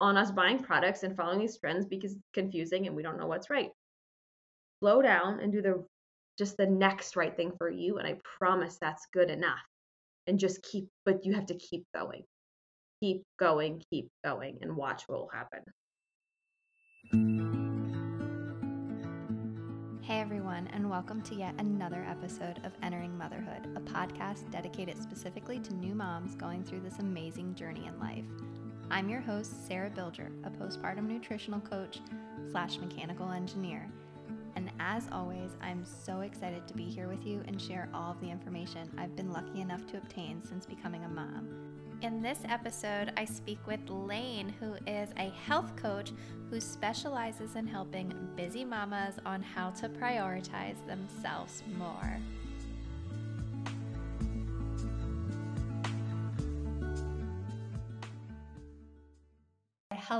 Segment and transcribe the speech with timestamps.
[0.00, 3.26] on us buying products and following these trends because it's confusing and we don't know
[3.26, 3.70] what's right.
[4.80, 5.84] Slow down and do the
[6.38, 9.58] just the next right thing for you and I promise that's good enough.
[10.26, 12.22] And just keep but you have to keep going.
[13.00, 15.62] Keep going, keep going and watch what will happen.
[20.02, 25.58] Hey everyone, and welcome to yet another episode of Entering Motherhood, a podcast dedicated specifically
[25.60, 28.24] to new moms going through this amazing journey in life.
[28.90, 32.00] I'm your host, Sarah Bilger, a postpartum nutritional coach
[32.50, 33.86] slash mechanical engineer.
[34.56, 38.20] And as always, I'm so excited to be here with you and share all of
[38.22, 41.48] the information I've been lucky enough to obtain since becoming a mom.
[42.00, 46.12] In this episode, I speak with Lane, who is a health coach
[46.48, 52.18] who specializes in helping busy mamas on how to prioritize themselves more.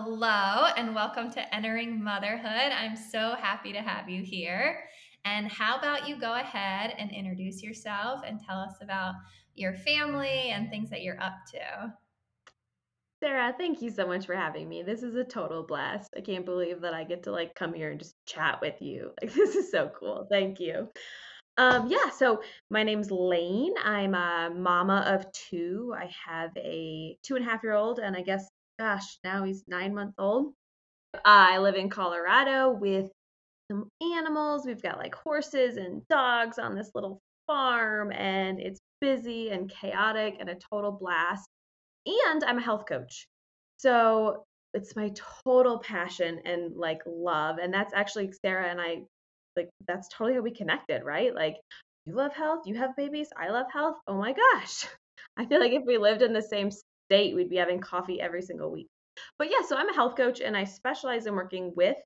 [0.01, 2.47] Hello, and welcome to Entering Motherhood.
[2.47, 4.85] I'm so happy to have you here.
[5.25, 9.15] And how about you go ahead and introduce yourself and tell us about
[9.57, 11.93] your family and things that you're up to?
[13.21, 14.85] Sarah, thank you so much for having me.
[14.85, 16.11] This is a total blast.
[16.17, 19.11] I can't believe that I get to like come here and just chat with you.
[19.21, 20.29] Like this is so cool.
[20.31, 20.89] Thank you.
[21.57, 22.41] Um, yeah, so
[22.71, 23.75] my name's Lane.
[23.83, 25.93] I'm a mama of two.
[25.99, 29.65] I have a two and a half year old, and I guess gosh, now he's
[29.69, 30.53] nine months old.
[31.25, 33.11] I live in Colorado with
[33.71, 34.67] some animals.
[34.67, 40.37] We've got like horses and dogs on this little farm, and it's busy and chaotic
[40.41, 41.47] and a total blast.
[42.07, 43.27] And I'm a health coach.
[43.79, 45.13] So it's my
[45.45, 47.59] total passion and like love.
[47.59, 49.03] And that's actually Sarah and I,
[49.57, 51.35] like, that's totally how we connected, right?
[51.35, 51.57] Like,
[52.07, 53.97] you love health, you have babies, I love health.
[54.07, 54.87] Oh my gosh.
[55.37, 56.71] I feel like if we lived in the same
[57.09, 58.87] state, we'd be having coffee every single week.
[59.39, 61.97] But yeah, so I'm a health coach and I specialize in working with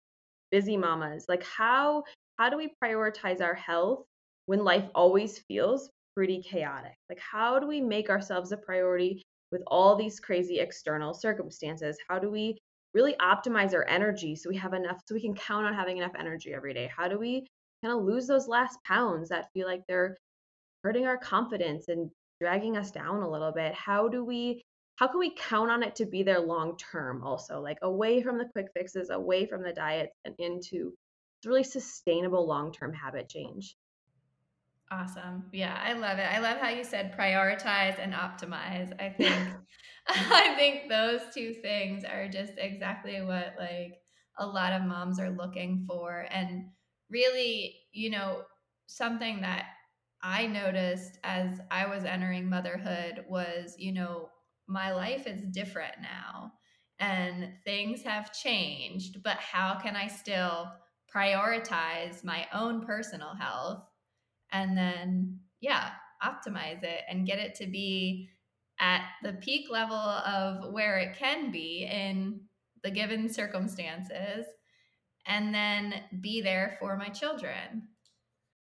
[0.50, 1.27] busy mamas.
[1.28, 2.05] Like how
[2.39, 4.05] how do we prioritize our health
[4.47, 6.95] when life always feels pretty chaotic?
[7.08, 11.98] Like how do we make ourselves a priority with all these crazy external circumstances?
[12.08, 12.58] How do we
[12.95, 16.14] really optimize our energy so we have enough so we can count on having enough
[16.18, 16.91] energy every day?
[16.95, 17.46] How do we
[17.83, 20.17] kind of lose those last pounds that feel like they're
[20.85, 22.11] hurting our confidence and
[22.41, 23.74] dragging us down a little bit?
[23.74, 24.62] How do we
[25.02, 28.39] how can we count on it to be there long term also like away from
[28.39, 30.92] the quick fixes away from the diets and into
[31.45, 33.77] really sustainable long term habit change?
[34.92, 35.46] Awesome.
[35.52, 36.33] Yeah i love it.
[36.33, 38.92] I love how you said prioritize and optimize.
[39.01, 39.35] I think
[40.08, 43.95] i think those two things are just exactly what like
[44.39, 46.29] a lot of moms are looking for.
[46.30, 46.67] And
[47.11, 48.42] really you know
[48.86, 49.64] something that
[50.23, 54.29] i noticed as i was entering motherhood was you know
[54.72, 54.96] my mm-hmm.
[54.96, 56.52] life is different now
[56.98, 60.70] and things have changed, but how can I still
[61.14, 63.84] prioritize my own personal health
[64.52, 65.90] and then, yeah,
[66.22, 68.28] optimize it and get it to be
[68.80, 72.40] at the peak level of where it can be in
[72.82, 74.46] the given circumstances
[75.27, 77.88] and then be there for my children.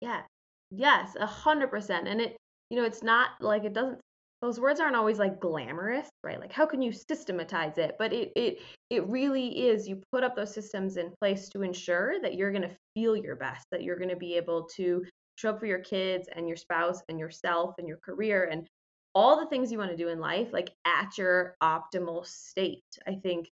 [0.01, 0.23] Yeah.
[0.71, 2.09] Yes, a hundred percent.
[2.09, 2.37] And it,
[2.71, 4.01] you know, it's not like it doesn't
[4.43, 6.41] those words aren't always like glamorous, right?
[6.41, 7.95] Like how can you systematize it?
[7.99, 8.59] But it it
[8.91, 12.69] it really is you put up those systems in place to ensure that you're going
[12.69, 15.05] to feel your best, that you're going to be able to
[15.37, 18.67] show up for your kids and your spouse and yourself and your career and
[19.15, 22.83] all the things you want to do in life like at your optimal state.
[23.07, 23.49] I think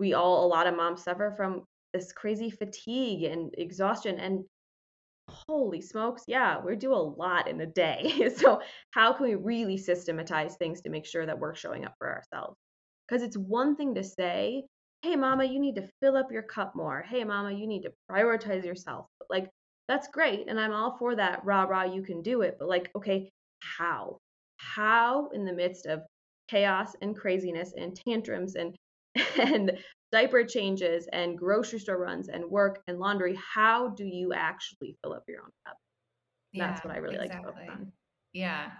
[0.00, 4.44] we all a lot of moms suffer from this crazy fatigue and exhaustion and
[5.48, 8.30] holy smokes, yeah, we do a lot in a day.
[8.36, 8.60] so,
[8.92, 12.56] how can we really systematize things to make sure that we're showing up for ourselves?
[13.08, 14.64] Because it's one thing to say,
[15.02, 17.04] hey, mama, you need to fill up your cup more.
[17.08, 19.06] Hey, mama, you need to prioritize yourself.
[19.18, 19.48] But like,
[19.88, 20.48] that's great.
[20.48, 21.44] And I'm all for that.
[21.44, 22.56] Rah, rah, you can do it.
[22.58, 23.30] But like, okay,
[23.60, 24.18] how?
[24.58, 26.00] How in the midst of
[26.48, 28.76] chaos and craziness and tantrums and
[29.38, 29.72] and
[30.12, 35.12] diaper changes and grocery store runs and work and laundry, how do you actually fill
[35.12, 35.76] up your own cup?
[36.52, 37.46] Yeah, That's what I really exactly.
[37.46, 37.92] like to focus on.
[38.32, 38.70] Yeah.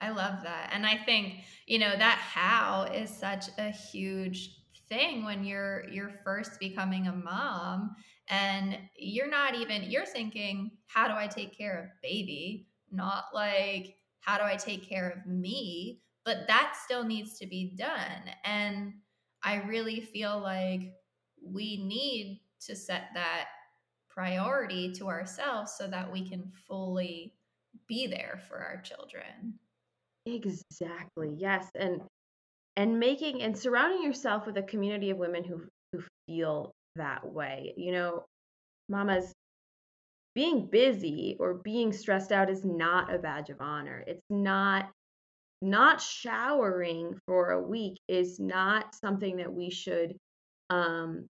[0.00, 0.70] I love that.
[0.72, 4.56] And I think, you know, that how is such a huge
[4.88, 7.96] thing when you're you're first becoming a mom
[8.28, 13.96] and you're not even you're thinking how do I take care of baby, not like
[14.20, 18.30] how do I take care of me, but that still needs to be done.
[18.44, 18.92] And
[19.46, 20.92] I really feel like
[21.40, 23.46] we need to set that
[24.10, 27.32] priority to ourselves so that we can fully
[27.86, 29.54] be there for our children.
[30.26, 31.32] Exactly.
[31.38, 31.68] Yes.
[31.76, 32.00] And
[32.74, 35.62] and making and surrounding yourself with a community of women who
[35.92, 37.72] who feel that way.
[37.76, 38.24] You know,
[38.88, 39.32] mamas
[40.34, 44.02] being busy or being stressed out is not a badge of honor.
[44.08, 44.90] It's not
[45.62, 50.16] not showering for a week is not something that we should
[50.70, 51.26] um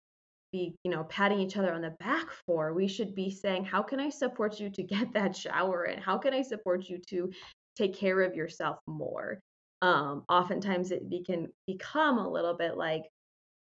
[0.52, 2.72] be, you know, patting each other on the back for.
[2.72, 5.98] We should be saying, "How can I support you to get that shower in?
[6.00, 7.30] How can I support you to
[7.76, 9.40] take care of yourself more?"
[9.82, 13.02] Um, oftentimes it be, can become a little bit like,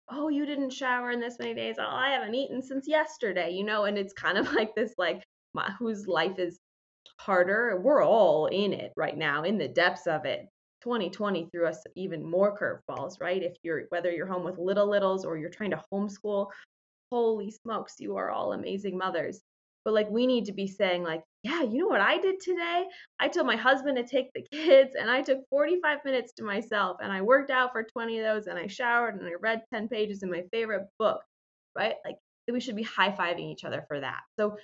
[0.10, 1.78] "Oh, you didn't shower in this many days.
[1.80, 5.24] Oh, I haven't eaten since yesterday," you know, and it's kind of like this like
[5.54, 6.60] my, whose life is
[7.20, 7.80] harder.
[7.82, 10.48] We're all in it right now, in the depths of it.
[10.84, 13.42] 2020 threw us even more curveballs, right?
[13.42, 16.48] If you're whether you're home with little littles or you're trying to homeschool
[17.12, 19.42] holy smokes, you are all amazing mothers.
[19.86, 22.86] But like we need to be saying like, yeah, you know what I did today?
[23.20, 26.98] I told my husband to take the kids and I took 45 minutes to myself
[27.02, 29.90] and I worked out for 20 of those and I showered and I read 10
[29.90, 31.22] pages in my favorite book,
[31.78, 31.96] right?
[32.06, 32.16] Like
[32.52, 34.22] we should be high-fiving each other for that.
[34.40, 34.58] So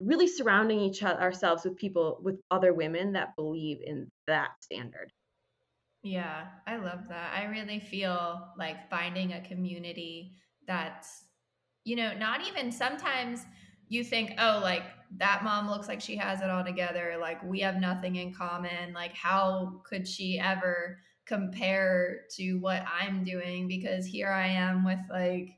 [0.00, 5.10] really surrounding each other ourselves with people with other women that believe in that standard.
[6.06, 7.32] Yeah, I love that.
[7.34, 10.36] I really feel like finding a community
[10.66, 11.24] that's
[11.84, 13.46] you know, not even sometimes
[13.88, 14.82] you think, oh, like
[15.18, 17.16] that mom looks like she has it all together.
[17.20, 18.92] Like we have nothing in common.
[18.92, 23.68] Like, how could she ever compare to what I'm doing?
[23.68, 25.50] Because here I am with like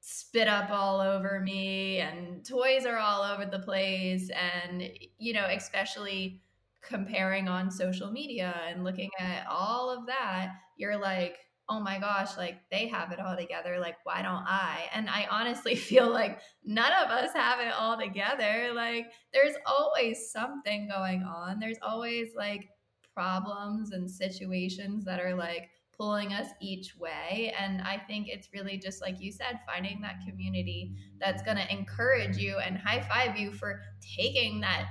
[0.00, 4.30] spit up all over me and toys are all over the place.
[4.30, 4.88] And,
[5.18, 6.40] you know, especially
[6.82, 11.36] comparing on social media and looking at all of that, you're like,
[11.70, 13.78] oh my gosh, like they have it all together.
[13.78, 14.88] Like, why don't I?
[14.94, 18.72] And I honestly feel like none of us have it all together.
[18.74, 21.58] Like, there's always something going on.
[21.60, 22.68] There's always like
[23.14, 27.52] problems and situations that are like pulling us each way.
[27.58, 31.70] And I think it's really just like you said, finding that community that's going to
[31.72, 33.80] encourage you and high five you for
[34.16, 34.86] taking that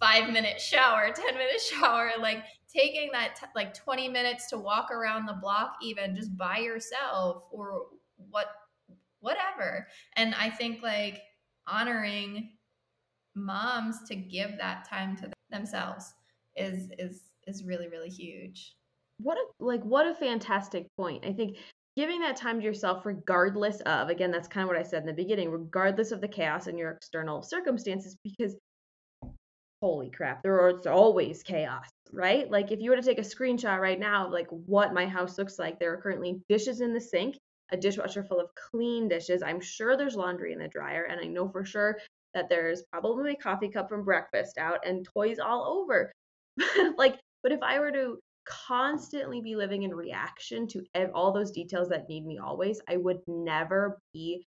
[0.00, 4.90] five minute shower, 10 minute shower, like taking that t- like 20 minutes to walk
[4.90, 7.86] around the block even just by yourself or
[8.30, 8.46] what
[9.20, 9.86] whatever.
[10.16, 11.22] And i think like
[11.66, 12.50] honoring
[13.34, 16.12] moms to give that time to themselves
[16.56, 18.74] is is is really really huge.
[19.18, 21.24] What a like what a fantastic point.
[21.24, 21.56] I think
[21.96, 25.06] giving that time to yourself regardless of again that's kind of what i said in
[25.06, 28.54] the beginning regardless of the chaos in your external circumstances because
[29.80, 32.50] holy crap, there's always chaos, right?
[32.50, 35.38] Like if you were to take a screenshot right now of like what my house
[35.38, 37.36] looks like, there are currently dishes in the sink,
[37.72, 39.42] a dishwasher full of clean dishes.
[39.42, 41.98] I'm sure there's laundry in the dryer, and I know for sure
[42.34, 46.12] that there's probably a coffee cup from breakfast out and toys all over.
[46.96, 50.84] like, but if I were to constantly be living in reaction to
[51.14, 54.44] all those details that need me always, I would never be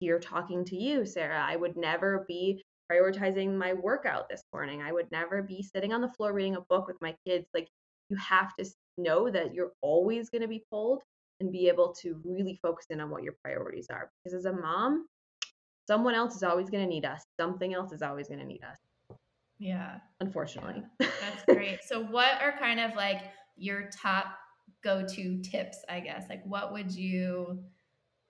[0.00, 1.44] here talking to you, Sarah.
[1.46, 4.82] I would never be prioritizing my workout this morning.
[4.82, 7.46] I would never be sitting on the floor reading a book with my kids.
[7.54, 7.68] Like
[8.08, 8.66] you have to
[8.98, 11.02] know that you're always going to be pulled
[11.40, 14.10] and be able to really focus in on what your priorities are.
[14.22, 15.06] Because as a mom,
[15.86, 17.22] someone else is always going to need us.
[17.38, 18.78] Something else is always going to need us.
[19.58, 19.98] Yeah.
[20.20, 20.82] Unfortunately.
[21.00, 21.08] Yeah.
[21.20, 21.84] That's great.
[21.84, 23.22] so what are kind of like
[23.56, 24.26] your top
[24.82, 26.24] go-to tips, I guess?
[26.28, 27.62] Like what would you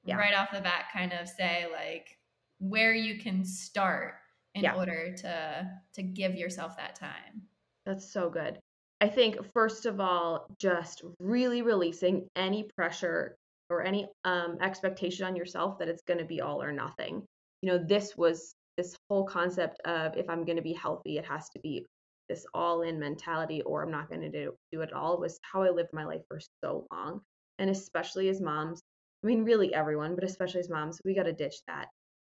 [0.04, 0.16] yeah.
[0.16, 2.18] right off the bat kind of say like
[2.58, 4.14] where you can start
[4.54, 4.74] in yeah.
[4.74, 7.42] order to to give yourself that time.
[7.86, 8.58] That's so good.
[9.00, 13.36] I think first of all, just really releasing any pressure
[13.68, 17.24] or any um, expectation on yourself that it's going to be all or nothing.
[17.62, 21.24] You know, this was this whole concept of if I'm going to be healthy, it
[21.24, 21.84] has to be
[22.28, 25.62] this all in mentality or I'm not going to do, do it all was how
[25.62, 27.20] I lived my life for so long.
[27.58, 28.80] And especially as moms,
[29.22, 31.88] I mean, really everyone, but especially as moms, we got to ditch that.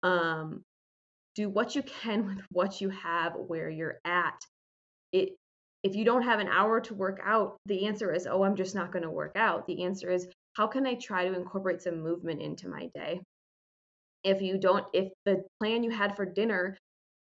[0.03, 0.63] Um,
[1.35, 4.39] do what you can with what you have where you're at.
[5.13, 5.31] It
[5.83, 8.75] if you don't have an hour to work out, the answer is, oh, I'm just
[8.75, 9.67] not going to work out.
[9.67, 13.21] The answer is, how can I try to incorporate some movement into my day?
[14.23, 16.77] If you don't, if the plan you had for dinner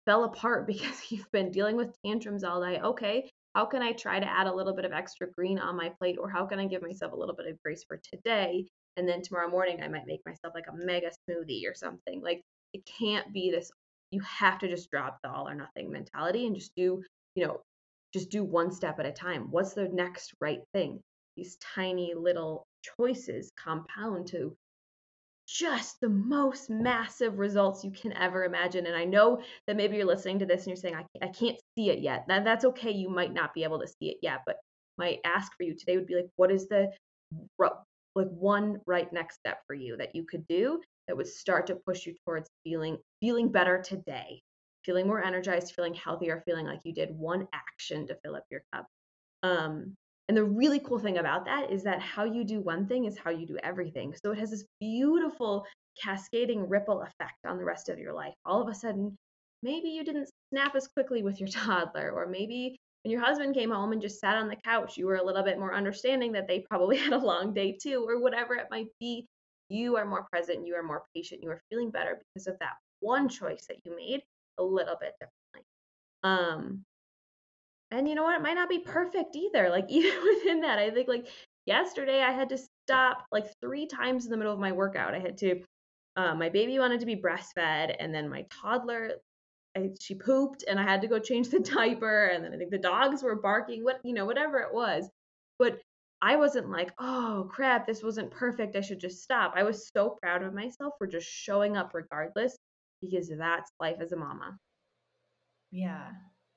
[0.06, 4.20] fell apart because you've been dealing with tantrums all day, okay, how can I try
[4.20, 6.18] to add a little bit of extra green on my plate?
[6.20, 8.68] Or how can I give myself a little bit of grace for today?
[8.98, 12.22] And then tomorrow morning, I might make myself like a mega smoothie or something.
[12.22, 12.42] Like
[12.74, 13.72] it can't be this
[14.13, 17.03] you have to just drop the all or nothing mentality and just do,
[17.36, 17.60] you know,
[18.13, 19.48] just do one step at a time.
[19.50, 21.01] What's the next right thing?
[21.36, 22.63] These tiny little
[22.98, 24.55] choices compound to
[25.48, 28.86] just the most massive results you can ever imagine.
[28.86, 31.58] And I know that maybe you're listening to this and you're saying, I, I can't
[31.75, 32.25] see it yet.
[32.27, 32.91] That, that's okay.
[32.91, 34.41] You might not be able to see it yet.
[34.46, 34.58] But
[34.98, 36.91] my ask for you today would be like, what is the
[38.15, 41.76] like one right next step for you that you could do that would start to
[41.86, 44.42] push you towards feeling feeling better today
[44.84, 48.62] feeling more energized feeling healthier feeling like you did one action to fill up your
[48.74, 48.86] cup.
[49.42, 49.96] Um,
[50.28, 53.18] and the really cool thing about that is that how you do one thing is
[53.18, 54.14] how you do everything.
[54.24, 55.66] So it has this beautiful
[56.02, 58.34] cascading ripple effect on the rest of your life.
[58.46, 59.18] All of a sudden
[59.62, 63.70] maybe you didn't snap as quickly with your toddler or maybe when your husband came
[63.70, 66.48] home and just sat on the couch, you were a little bit more understanding that
[66.48, 69.28] they probably had a long day too, or whatever it might be.
[69.70, 72.74] You are more present, you are more patient, you are feeling better because of that
[73.00, 74.22] one choice that you made
[74.58, 75.67] a little bit differently.
[76.24, 76.84] Um,
[77.91, 78.36] and you know what?
[78.36, 79.70] It might not be perfect either.
[79.70, 81.27] Like, even within that, I think like
[81.65, 85.13] yesterday I had to stop like three times in the middle of my workout.
[85.13, 85.62] I had to,
[86.15, 89.13] uh, my baby wanted to be breastfed, and then my toddler
[89.75, 92.72] I, she pooped and I had to go change the diaper and then I think
[92.72, 95.10] the dogs were barking what you know whatever it was
[95.60, 95.79] but
[96.24, 100.18] I wasn't like oh crap this wasn't perfect I should just stop I was so
[100.22, 102.58] proud of myself for just showing up regardless
[103.01, 104.58] because that's life as a mama
[105.70, 106.12] yeah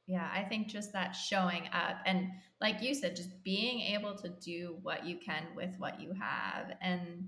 [0.06, 2.28] yeah I think just that showing up and
[2.60, 6.76] like you said just being able to do what you can with what you have
[6.80, 7.26] and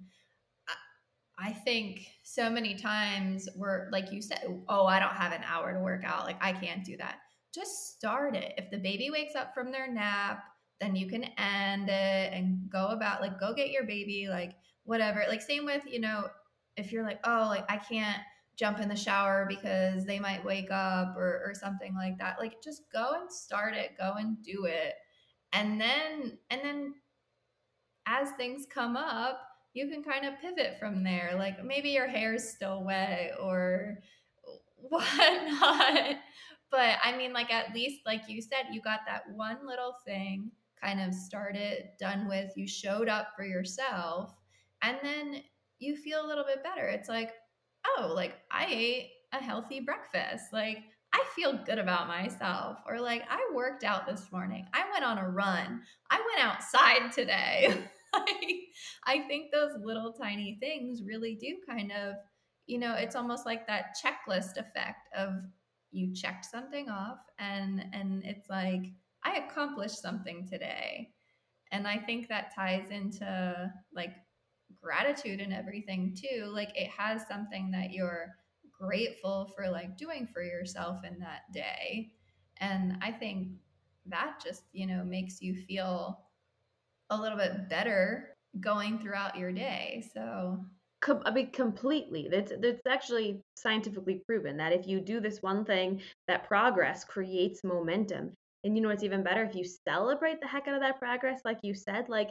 [1.41, 5.73] I think so many times we're like you said, oh, I don't have an hour
[5.73, 6.25] to work out.
[6.25, 7.19] Like I can't do that.
[7.55, 8.55] Just start it.
[8.59, 10.43] If the baby wakes up from their nap,
[10.81, 14.53] then you can end it and go about like go get your baby, like
[14.85, 15.25] whatever.
[15.29, 16.29] Like same with, you know,
[16.77, 18.21] if you're like, oh, like I can't
[18.57, 22.39] jump in the shower because they might wake up or, or something like that.
[22.39, 24.95] Like just go and start it, go and do it.
[25.53, 26.95] And then and then
[28.07, 29.41] as things come up,
[29.75, 31.35] you can kind of pivot from there.
[31.37, 33.99] Like maybe your hair's still wet or
[34.77, 36.17] whatnot.
[36.71, 40.51] But I mean, like at least, like you said, you got that one little thing
[40.83, 42.53] kind of started, done with.
[42.57, 44.37] You showed up for yourself,
[44.83, 45.43] and then
[45.79, 46.87] you feel a little bit better.
[46.87, 47.33] It's like,
[47.87, 50.47] oh, like I ate a healthy breakfast.
[50.53, 50.79] Like
[51.13, 52.79] I feel good about myself.
[52.87, 54.67] Or like I worked out this morning.
[54.75, 55.83] I went on a run.
[56.11, 57.75] I went outside today.
[59.05, 62.15] I think those little tiny things really do kind of,
[62.67, 65.35] you know, it's almost like that checklist effect of
[65.91, 68.93] you checked something off and and it's like
[69.29, 71.11] I accomplished something today.
[71.71, 74.13] And I think that ties into like
[74.83, 76.47] gratitude and everything too.
[76.47, 78.35] Like it has something that you're
[78.79, 82.13] grateful for like doing for yourself in that day.
[82.59, 83.49] And I think
[84.07, 86.21] that just, you know, makes you feel
[87.11, 90.05] a little bit better going throughout your day.
[90.15, 90.65] So
[91.25, 92.29] I mean, completely.
[92.31, 97.63] That's that's actually scientifically proven that if you do this one thing, that progress creates
[97.63, 98.33] momentum.
[98.65, 99.45] And you know what's even better?
[99.45, 102.31] If you celebrate the heck out of that progress, like you said, like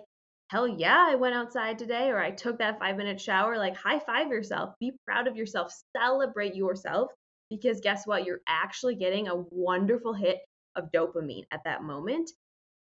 [0.49, 3.57] hell yeah, I went outside today, or I took that five minute shower.
[3.57, 7.11] Like high five yourself, be proud of yourself, celebrate yourself,
[7.49, 8.25] because guess what?
[8.25, 10.39] You're actually getting a wonderful hit
[10.75, 12.29] of dopamine at that moment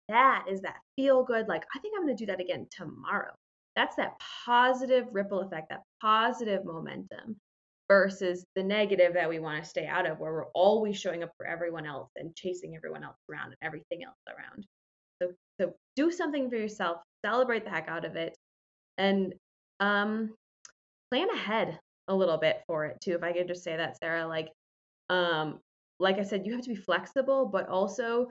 [0.09, 3.33] that is that feel good, like, I think I'm going to do that again tomorrow.
[3.77, 7.37] That's that positive ripple effect, that positive momentum
[7.89, 11.31] versus the negative that we want to stay out of, where we're always showing up
[11.37, 14.67] for everyone else and chasing everyone else around and everything else around.
[15.23, 18.37] So, so do something for yourself, celebrate the heck out of it,
[18.99, 19.35] and
[19.81, 20.35] um,
[21.11, 23.15] plan ahead a little bit for it too.
[23.15, 24.49] If I could just say that, Sarah, like,
[25.11, 25.61] um,
[26.01, 28.29] like I said, you have to be flexible, but also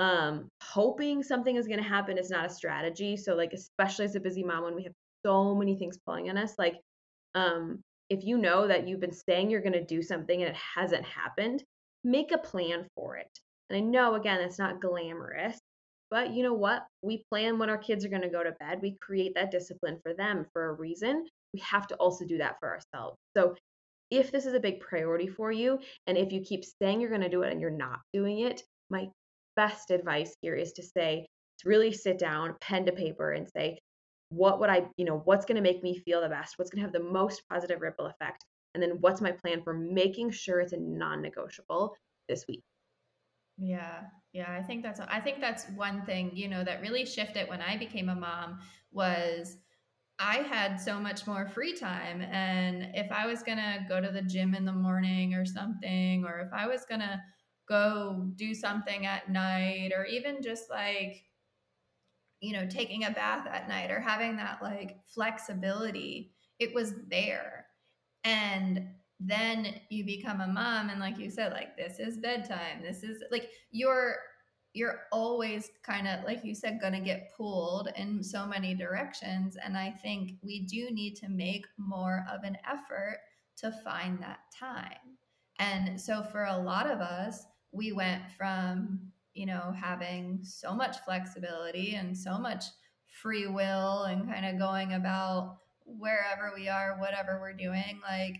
[0.00, 4.16] um hoping something is going to happen is not a strategy so like especially as
[4.16, 4.92] a busy mom when we have
[5.24, 6.74] so many things pulling on us like
[7.36, 7.80] um
[8.10, 11.04] if you know that you've been saying you're going to do something and it hasn't
[11.04, 11.62] happened
[12.06, 13.30] make a plan for it.
[13.70, 15.58] And i know again it's not glamorous
[16.10, 16.86] but you know what?
[17.02, 18.78] We plan when our kids are going to go to bed.
[18.80, 21.26] We create that discipline for them for a reason.
[21.52, 23.16] We have to also do that for ourselves.
[23.36, 23.56] So
[24.10, 27.22] if this is a big priority for you and if you keep saying you're going
[27.22, 29.08] to do it and you're not doing it my
[29.56, 31.26] best advice here is to say,
[31.64, 33.78] really sit down, pen to paper, and say,
[34.28, 36.58] what would I, you know, what's going to make me feel the best?
[36.58, 38.44] What's going to have the most positive ripple effect?
[38.74, 41.96] And then what's my plan for making sure it's a non-negotiable
[42.28, 42.62] this week?
[43.56, 44.02] Yeah.
[44.32, 47.62] Yeah, I think that's I think that's one thing, you know, that really shifted when
[47.62, 48.58] I became a mom
[48.90, 49.58] was
[50.18, 54.10] I had so much more free time and if I was going to go to
[54.10, 57.20] the gym in the morning or something or if I was going to
[57.68, 61.22] go do something at night or even just like
[62.44, 67.66] you know taking a bath at night or having that like flexibility it was there.
[68.22, 68.88] And
[69.20, 73.22] then you become a mom and like you said like this is bedtime this is
[73.30, 74.16] like you're
[74.72, 79.56] you're always kind of like you said going to get pulled in so many directions.
[79.64, 83.18] And i think we do need to make more of an effort
[83.56, 85.16] to find that time.
[85.60, 89.00] And so for a lot of us we went from
[89.34, 92.64] you know having so much flexibility and so much
[93.22, 98.36] free will and kind of going about wherever we are whatever we're doing like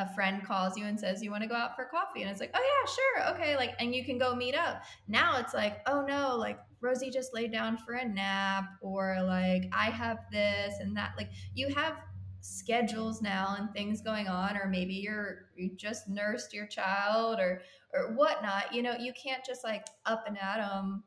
[0.00, 2.22] a friend calls you and says you want to go out for coffee?
[2.22, 4.82] And it's like oh yeah sure okay like and you can go meet up.
[5.06, 9.64] Now it's like oh no like rosie just laid down for a nap or like
[9.72, 11.96] i have this and that like you have
[12.40, 17.62] schedules now and things going on or maybe you're you just nursed your child or
[17.92, 21.02] or whatnot you know you can't just like up and at them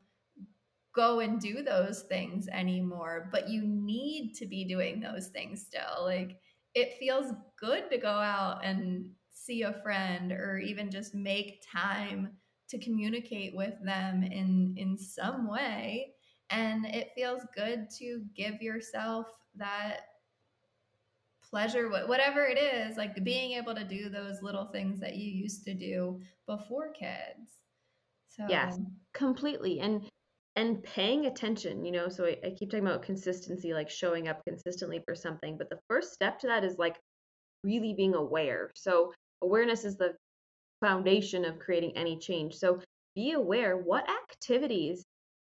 [0.94, 6.04] go and do those things anymore but you need to be doing those things still
[6.04, 6.38] like
[6.74, 12.30] it feels good to go out and see a friend or even just make time
[12.68, 16.12] to communicate with them in in some way
[16.50, 19.26] and it feels good to give yourself
[19.56, 20.00] that
[21.54, 25.64] pleasure whatever it is like being able to do those little things that you used
[25.64, 27.60] to do before kids.
[28.28, 28.78] So yes
[29.12, 30.02] completely and
[30.56, 34.44] and paying attention you know so I, I, keep talking about consistency like showing up
[34.44, 36.96] consistently for something but the first step to that is like
[37.64, 38.70] really being aware.
[38.76, 40.14] So awareness is the
[40.80, 42.54] foundation of creating any change.
[42.54, 42.80] So
[43.16, 45.04] be aware what activities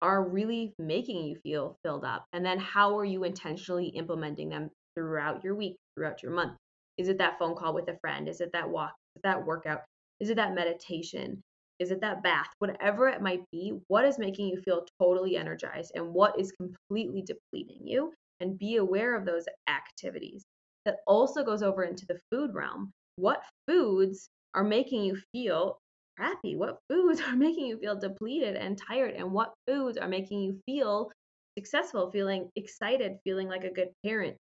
[0.01, 4.69] are really making you feel filled up and then how are you intentionally implementing them
[4.95, 6.53] throughout your week throughout your month
[6.97, 9.45] is it that phone call with a friend is it that walk is it that
[9.45, 9.81] workout
[10.19, 11.41] is it that meditation
[11.81, 12.45] is it that bath?
[12.59, 17.23] Whatever it might be, what is making you feel totally energized and what is completely
[17.23, 18.13] depleting you?
[18.39, 20.43] And be aware of those activities.
[20.85, 22.91] That also goes over into the food realm.
[23.15, 25.79] What foods are making you feel
[26.17, 26.55] crappy?
[26.55, 29.15] What foods are making you feel depleted and tired?
[29.15, 31.11] And what foods are making you feel
[31.57, 34.37] successful, feeling excited, feeling like a good parent?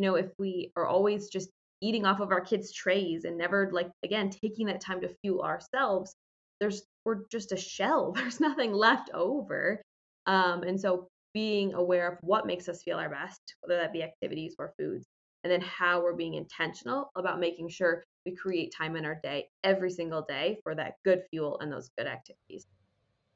[0.00, 1.50] You know, if we are always just
[1.82, 5.42] eating off of our kids' trays and never, like, again, taking that time to fuel
[5.42, 6.16] ourselves,
[6.58, 8.12] there's we're just a shell.
[8.16, 9.82] There's nothing left over.
[10.24, 14.02] Um, and so being aware of what makes us feel our best, whether that be
[14.02, 15.04] activities or foods,
[15.44, 19.50] and then how we're being intentional about making sure we create time in our day
[19.64, 22.64] every single day for that good fuel and those good activities.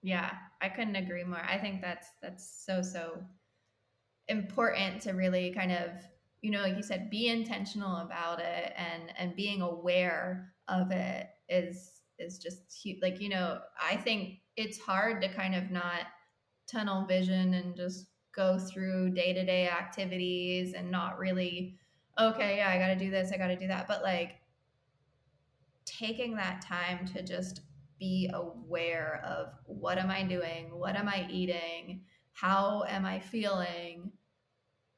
[0.00, 1.44] Yeah, I couldn't agree more.
[1.46, 3.22] I think that's that's so so
[4.29, 5.90] important to really kind of
[6.44, 11.28] you know like you said be intentional about it and and being aware of it
[11.48, 12.98] is is just huge.
[13.02, 16.02] like you know i think it's hard to kind of not
[16.70, 21.78] tunnel vision and just go through day-to-day activities and not really
[22.20, 23.88] okay yeah i got to do this i got to do that.
[23.88, 24.37] But like
[25.85, 27.62] taking that time to just
[27.98, 30.78] be aware of what am i doing?
[30.78, 32.02] What am i eating?
[32.33, 34.12] How am i feeling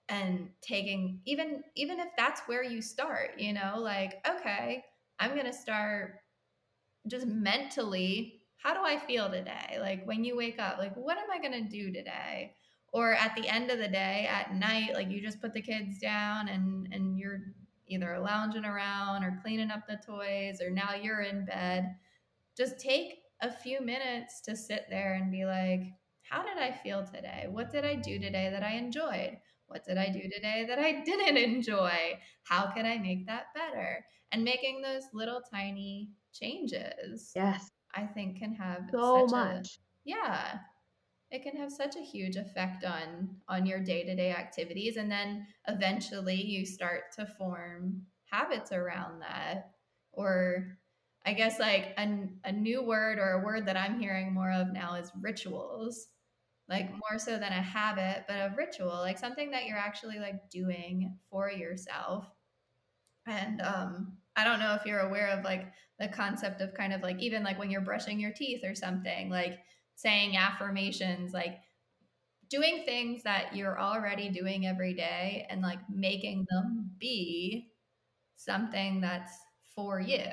[0.09, 4.85] and taking even even if that's where you start you know like okay
[5.19, 6.21] i'm going to start
[7.09, 9.79] just mentally, how do I feel today?
[9.81, 12.55] Like when you wake up, like what am I going to do today?
[12.93, 15.99] Or at the end of the day, at night, like you just put the kids
[15.99, 17.41] down and and you're
[17.89, 21.95] either lounging around or cleaning up the toys or now you're in bed.
[22.57, 25.83] Just take a few minutes to sit there and be like,
[26.23, 27.47] how did I feel today?
[27.49, 29.39] What did I do today that I enjoyed?
[29.67, 32.19] What did I do today that I didn't enjoy?
[32.45, 34.05] How can I make that better?
[34.33, 37.33] And making those little tiny changes.
[37.35, 37.71] Yes.
[37.95, 39.67] I think can have so much.
[39.67, 40.59] A, yeah.
[41.31, 46.41] It can have such a huge effect on on your day-to-day activities and then eventually
[46.41, 49.71] you start to form habits around that
[50.13, 50.79] or
[51.25, 54.73] I guess like a, a new word or a word that I'm hearing more of
[54.73, 56.07] now is rituals.
[56.69, 60.51] Like more so than a habit, but a ritual, like something that you're actually like
[60.51, 62.27] doing for yourself.
[63.27, 67.03] And um I don't know if you're aware of like the concept of kind of
[67.03, 69.59] like even like when you're brushing your teeth or something, like
[69.95, 71.59] saying affirmations, like
[72.49, 77.73] doing things that you're already doing every day and like making them be
[78.37, 79.33] something that's
[79.75, 80.31] for you.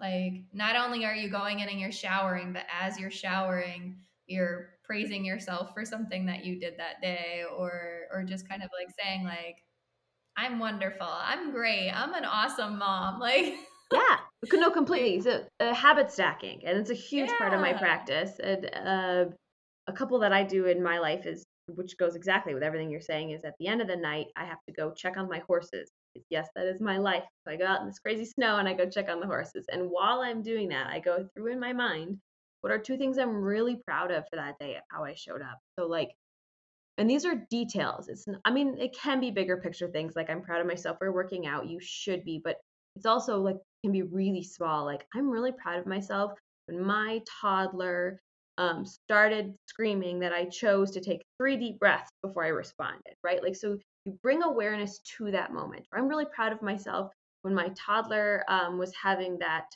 [0.00, 4.70] Like not only are you going in and you're showering, but as you're showering, you're
[4.88, 8.92] praising yourself for something that you did that day or or just kind of like
[8.98, 9.62] saying like
[10.38, 11.08] I'm wonderful.
[11.08, 11.90] I'm great.
[11.90, 13.20] I'm an awesome mom.
[13.28, 13.54] Like,
[13.92, 14.18] yeah,
[14.52, 15.20] no, completely.
[15.22, 17.38] So, uh, habit stacking, and it's a huge yeah.
[17.38, 18.38] part of my practice.
[18.38, 19.24] And uh,
[19.86, 23.00] a couple that I do in my life is, which goes exactly with everything you're
[23.00, 25.40] saying, is at the end of the night, I have to go check on my
[25.46, 25.90] horses.
[26.28, 27.24] Yes, that is my life.
[27.46, 29.64] So I go out in this crazy snow and I go check on the horses.
[29.70, 32.18] And while I'm doing that, I go through in my mind
[32.60, 35.58] what are two things I'm really proud of for that day how I showed up?
[35.78, 36.10] So like
[36.98, 38.08] and these are details.
[38.08, 41.12] It's I mean, it can be bigger picture things like I'm proud of myself for
[41.12, 41.68] working out.
[41.68, 42.56] You should be, but
[42.96, 44.84] it's also like can be really small.
[44.84, 46.32] Like I'm really proud of myself
[46.66, 48.20] when my toddler
[48.58, 53.42] um, started screaming that I chose to take three deep breaths before I responded, right?
[53.42, 55.86] Like, so you bring awareness to that moment.
[55.92, 59.66] I'm really proud of myself when my toddler um, was having that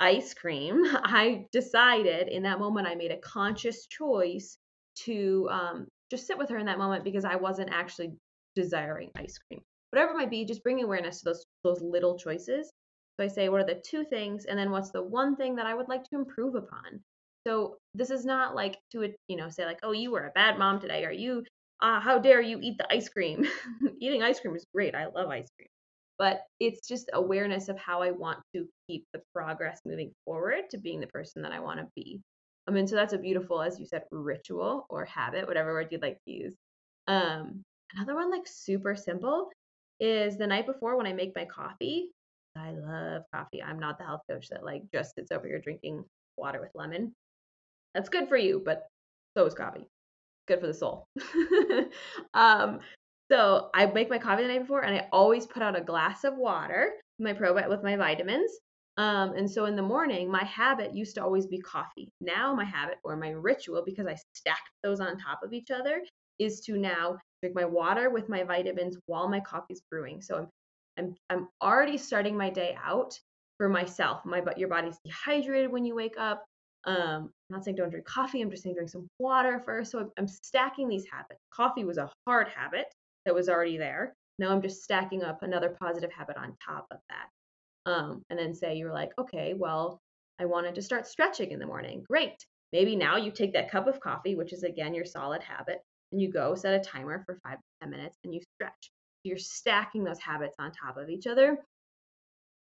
[0.00, 0.84] ice cream.
[1.04, 4.56] I decided in that moment, I made a conscious choice
[5.04, 8.12] to um, just sit with her in that moment because I wasn't actually
[8.56, 9.60] desiring ice cream.
[9.90, 12.70] Whatever it might be, just bring awareness to those those little choices.
[13.18, 15.66] So I say, what are the two things, and then what's the one thing that
[15.66, 17.00] I would like to improve upon?
[17.46, 20.58] So this is not like to you know say like, oh, you were a bad
[20.58, 21.44] mom today, or you,
[21.80, 23.46] uh, how dare you eat the ice cream?
[24.00, 24.94] Eating ice cream is great.
[24.94, 25.68] I love ice cream,
[26.18, 30.78] but it's just awareness of how I want to keep the progress moving forward to
[30.78, 32.20] being the person that I want to be.
[32.66, 36.02] I mean, so that's a beautiful, as you said, ritual or habit, whatever word you'd
[36.02, 36.54] like to use.
[37.06, 37.62] Um,
[37.94, 39.50] another one, like super simple,
[40.00, 42.10] is the night before when I make my coffee.
[42.56, 43.62] I love coffee.
[43.62, 46.04] I'm not the health coach that like just sits over here drinking
[46.36, 47.14] water with lemon.
[47.94, 48.86] That's good for you, but
[49.36, 49.86] so is coffee.
[50.46, 51.06] Good for the soul.
[52.34, 52.80] um,
[53.30, 56.24] so I make my coffee the night before, and I always put out a glass
[56.24, 58.50] of water, my probiotic with my vitamins,
[58.98, 62.10] um, and so in the morning, my habit used to always be coffee.
[62.20, 66.02] Now my habit or my ritual, because I stacked those on top of each other,
[66.40, 70.20] is to now drink my water with my vitamins while my coffee's brewing.
[70.20, 70.48] So I'm
[70.98, 73.16] I'm I'm already starting my day out
[73.56, 74.24] for myself.
[74.24, 76.44] My but your body's dehydrated when you wake up.
[76.84, 78.40] Um, I'm not saying don't drink coffee.
[78.42, 79.92] I'm just saying drink some water first.
[79.92, 81.40] So I'm stacking these habits.
[81.52, 82.86] Coffee was a hard habit
[83.28, 84.14] that was already there.
[84.38, 87.90] Now I'm just stacking up another positive habit on top of that.
[87.90, 90.00] Um, and then say you're like, okay, well,
[90.40, 92.04] I wanted to start stretching in the morning.
[92.08, 92.42] Great.
[92.72, 96.22] Maybe now you take that cup of coffee, which is again your solid habit, and
[96.22, 98.90] you go set a timer for five to 10 minutes and you stretch.
[99.24, 101.58] You're stacking those habits on top of each other.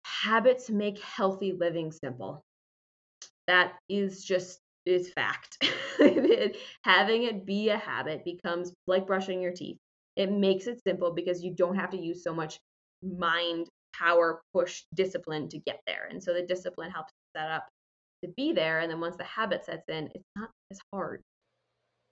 [0.05, 2.43] Habits make healthy living simple.
[3.47, 5.59] That is just is fact.
[6.83, 9.79] Having it be a habit becomes like brushing your teeth.
[10.17, 12.59] It makes it simple because you don't have to use so much
[13.03, 16.09] mind power push discipline to get there.
[16.11, 17.67] And so the discipline helps set up
[18.25, 18.81] to be there.
[18.81, 21.23] And then once the habit sets in, it's not as hard.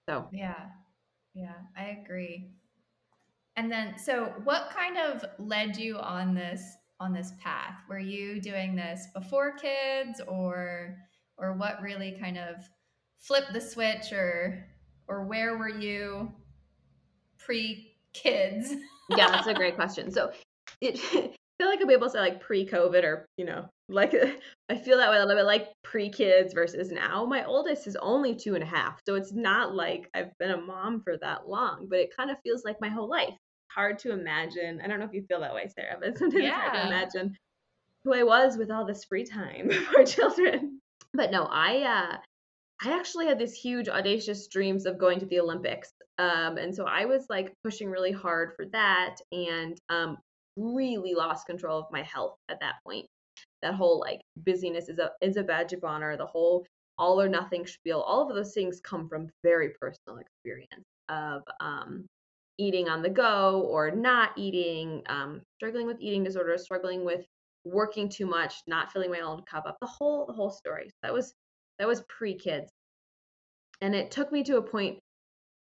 [0.09, 0.67] So, yeah,
[1.33, 2.51] yeah, I agree.
[3.55, 6.61] And then, so what kind of led you on this
[6.99, 7.75] on this path?
[7.89, 10.97] Were you doing this before kids, or
[11.37, 12.57] or what really kind of
[13.17, 14.65] flipped the switch, or
[15.07, 16.31] or where were you
[17.37, 18.73] pre kids?
[19.09, 20.11] yeah, that's a great question.
[20.11, 20.31] So
[20.81, 24.13] it I feel like I'll be able to say like pre-COVID or you know like
[24.69, 27.25] I feel that way a little bit like pre-kids versus now.
[27.25, 30.61] My oldest is only two and a half, so it's not like I've been a
[30.61, 33.33] mom for that long, but it kind of feels like my whole life.
[33.71, 34.79] Hard to imagine.
[34.81, 36.49] I don't know if you feel that way, Sarah, but sometimes yeah.
[36.49, 37.35] it's hard to imagine
[38.03, 40.79] who I was with all this free time for children.
[41.13, 42.17] But no, I uh
[42.83, 45.91] I actually had this huge audacious dreams of going to the Olympics.
[46.17, 50.17] Um, and so I was like pushing really hard for that and um,
[50.57, 53.05] really lost control of my health at that point.
[53.61, 56.15] That whole like busyness is a is a badge of honor.
[56.17, 56.65] The whole
[56.97, 58.01] all or nothing spiel.
[58.01, 62.05] All of those things come from very personal experience of um,
[62.57, 67.25] eating on the go or not eating, um, struggling with eating disorders, struggling with
[67.65, 69.77] working too much, not filling my own cup up.
[69.81, 70.89] The whole the whole story.
[71.03, 71.33] That was
[71.79, 72.71] that was pre kids,
[73.81, 74.99] and it took me to a point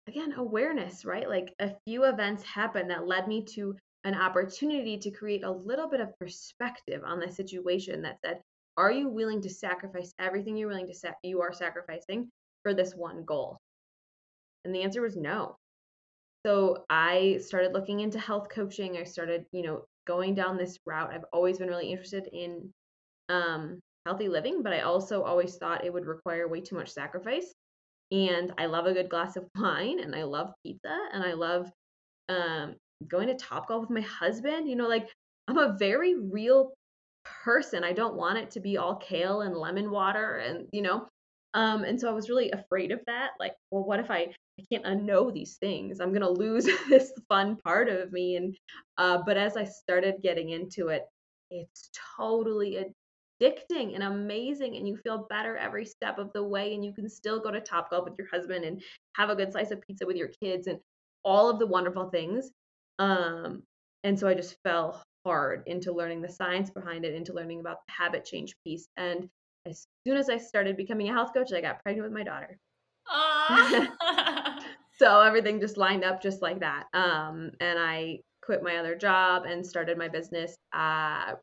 [0.08, 5.12] again awareness right like a few events happened that led me to an opportunity to
[5.12, 8.42] create a little bit of perspective on the situation that said,
[8.78, 12.30] are you willing to sacrifice everything you're willing to set you are sacrificing
[12.64, 13.58] for this one goal?
[14.64, 15.58] And the answer was no.
[16.46, 18.98] So I started looking into health coaching.
[18.98, 21.12] I started, you know, going down this route.
[21.14, 22.72] I've always been really interested in
[23.28, 27.54] um, healthy living, but I also always thought it would require way too much sacrifice.
[28.12, 31.70] And I love a good glass of wine, and I love pizza, and I love
[32.28, 32.76] um,
[33.08, 34.68] going to Top Golf with my husband.
[34.68, 35.10] You know, like
[35.48, 36.74] I'm a very real
[37.44, 37.84] person.
[37.84, 41.08] I don't want it to be all kale and lemon water and, you know,
[41.54, 43.32] um, and so I was really afraid of that.
[43.40, 44.28] Like, well, what if I,
[44.60, 46.00] I can't unknow these things?
[46.00, 48.36] I'm gonna lose this fun part of me.
[48.36, 48.56] And
[48.98, 51.04] uh, but as I started getting into it,
[51.50, 52.78] it's totally
[53.42, 56.74] addicting and amazing, and you feel better every step of the way.
[56.74, 58.82] And you can still go to Top Golf with your husband and
[59.16, 60.80] have a good slice of pizza with your kids and
[61.24, 62.52] all of the wonderful things.
[63.00, 63.64] Um,
[64.04, 67.78] and so I just fell hard into learning the science behind it, into learning about
[67.88, 68.88] the habit change piece.
[68.98, 69.30] And
[69.66, 72.58] as soon as I started becoming a health coach, I got pregnant with my daughter.
[74.98, 76.86] so everything just lined up just like that.
[76.94, 81.34] Um, and I quit my other job and started my business uh,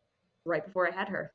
[0.45, 1.33] right before I had her.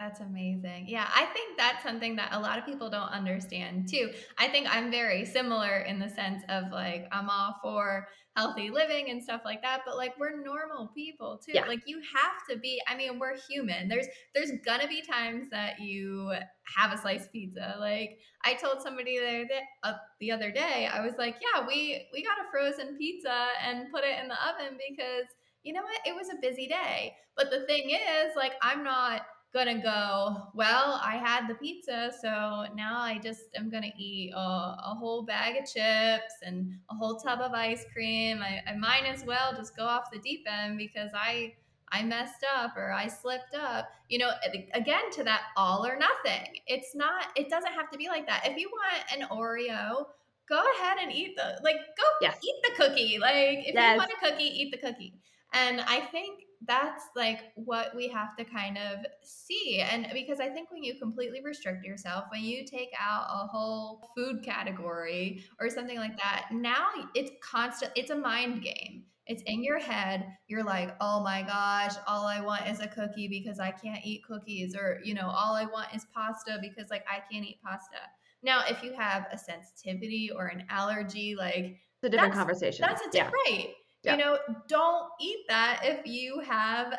[0.00, 0.86] That's amazing.
[0.88, 4.10] Yeah, I think that's something that a lot of people don't understand too.
[4.38, 9.10] I think I'm very similar in the sense of like I'm all for healthy living
[9.10, 11.52] and stuff like that, but like we're normal people too.
[11.52, 11.66] Yeah.
[11.66, 13.88] Like you have to be I mean, we're human.
[13.88, 16.32] There's there's gonna be times that you
[16.78, 17.76] have a sliced pizza.
[17.78, 21.66] Like I told somebody the other day, uh, the other day I was like, "Yeah,
[21.66, 25.26] we we got a frozen pizza and put it in the oven because
[25.62, 26.00] you know what?
[26.06, 31.00] It was a busy day." But the thing is, like I'm not gonna go, well,
[31.02, 35.56] I had the pizza, so now I just am gonna eat a, a whole bag
[35.60, 38.42] of chips and a whole tub of ice cream.
[38.42, 41.54] I, I might as well just go off the deep end because I
[41.92, 43.88] I messed up or I slipped up.
[44.08, 44.30] You know,
[44.74, 46.56] again to that all or nothing.
[46.66, 47.26] It's not.
[47.36, 48.46] It doesn't have to be like that.
[48.46, 50.06] If you want an Oreo,
[50.48, 51.76] go ahead and eat the like.
[51.76, 52.38] Go yes.
[52.44, 53.18] eat the cookie.
[53.20, 53.92] Like if yes.
[53.92, 55.14] you want a cookie, eat the cookie.
[55.52, 59.80] And I think that's like what we have to kind of see.
[59.80, 64.10] And because I think when you completely restrict yourself, when you take out a whole
[64.14, 69.04] food category or something like that, now it's constant, it's a mind game.
[69.26, 70.26] It's in your head.
[70.48, 74.24] You're like, oh my gosh, all I want is a cookie because I can't eat
[74.26, 74.74] cookies.
[74.74, 77.98] Or, you know, all I want is pasta because like I can't eat pasta.
[78.42, 82.84] Now, if you have a sensitivity or an allergy, like it's a different conversation.
[82.86, 83.30] That's a yeah.
[83.46, 83.68] right.
[84.02, 84.12] Yeah.
[84.12, 86.94] You know, don't eat that if you have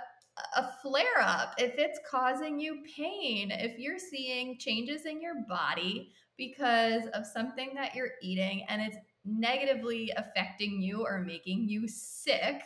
[0.56, 6.12] a flare up, if it's causing you pain, if you're seeing changes in your body
[6.38, 12.62] because of something that you're eating and it's negatively affecting you or making you sick.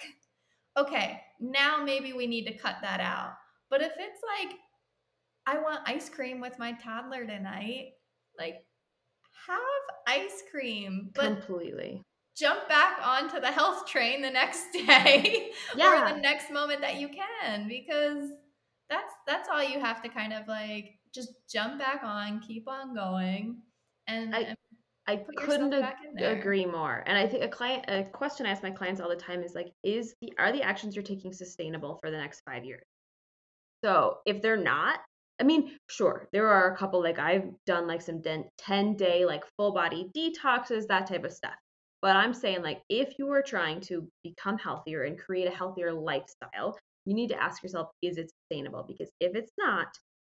[0.77, 3.33] Okay, now maybe we need to cut that out.
[3.69, 4.57] But if it's like,
[5.47, 7.93] I want ice cream with my toddler tonight,
[8.37, 8.65] like,
[9.47, 9.59] have
[10.07, 11.11] ice cream.
[11.13, 12.03] But Completely
[12.37, 16.11] jump back onto the health train the next day yeah.
[16.11, 18.29] or the next moment that you can because
[18.89, 22.93] that's that's all you have to kind of like just jump back on keep on
[22.93, 23.57] going
[24.07, 24.57] and, I, and
[25.07, 25.73] I couldn't
[26.17, 27.03] agree more.
[27.05, 29.53] And I think a client a question I ask my clients all the time is
[29.53, 32.83] like is the are the actions you're taking sustainable for the next 5 years?
[33.83, 34.99] So, if they're not,
[35.39, 38.21] I mean, sure, there are a couple like I've done like some
[38.57, 41.53] 10 day like full body detoxes, that type of stuff.
[42.05, 45.91] But I'm saying, like, if you are trying to become healthier and create a healthier
[45.91, 48.85] lifestyle, you need to ask yourself, is it sustainable?
[48.87, 49.87] Because if it's not,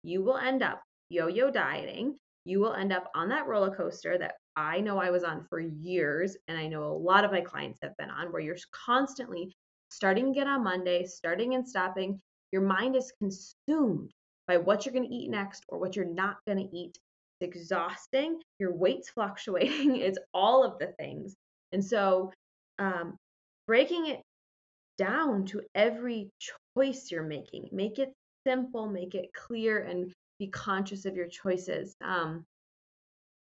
[0.02, 2.16] you will end up yo yo dieting.
[2.46, 5.60] You will end up on that roller coaster that I know I was on for
[5.60, 6.38] years.
[6.48, 9.54] And I know a lot of my clients have been on, where you're constantly
[9.90, 12.18] starting again on Monday, starting and stopping.
[12.50, 14.10] Your mind is consumed
[14.46, 16.98] by what you're going to eat next or what you're not going to eat.
[17.42, 18.40] It's exhausting.
[18.58, 19.96] Your weight's fluctuating.
[20.00, 21.36] It's all of the things.
[21.72, 22.32] And so
[22.78, 23.16] um,
[23.66, 24.20] breaking it
[24.96, 26.30] down to every
[26.76, 28.12] choice you're making, make it
[28.46, 31.94] simple, make it clear, and be conscious of your choices.
[32.02, 32.44] Um,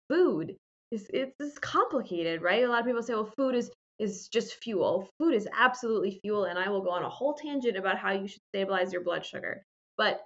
[0.10, 0.56] food
[0.91, 2.63] is it's complicated, right?
[2.63, 5.10] A lot of people say, well, food is is just fuel.
[5.19, 8.28] Food is absolutely fuel, and I will go on a whole tangent about how you
[8.28, 9.63] should stabilize your blood sugar.
[9.97, 10.21] But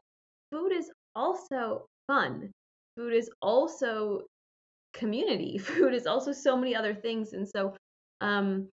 [0.52, 2.52] food is also fun.
[2.98, 4.24] Food is also
[5.00, 5.58] community.
[5.58, 7.34] Food is also so many other things.
[7.34, 7.76] And so
[8.22, 8.68] um,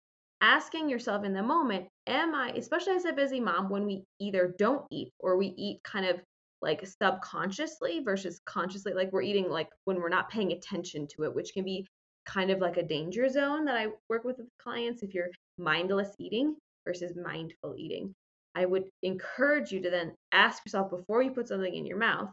[0.40, 4.54] asking yourself in the moment, am I, especially as a busy mom, when we either
[4.58, 6.20] don't eat or we eat kind of
[6.62, 11.34] like subconsciously versus consciously, like we're eating like when we're not paying attention to it,
[11.34, 11.86] which can be
[12.24, 16.10] kind of like a danger zone that I work with with clients if you're mindless
[16.18, 16.54] eating
[16.86, 18.14] versus mindful eating.
[18.54, 22.30] I would encourage you to then ask yourself before you put something in your mouth,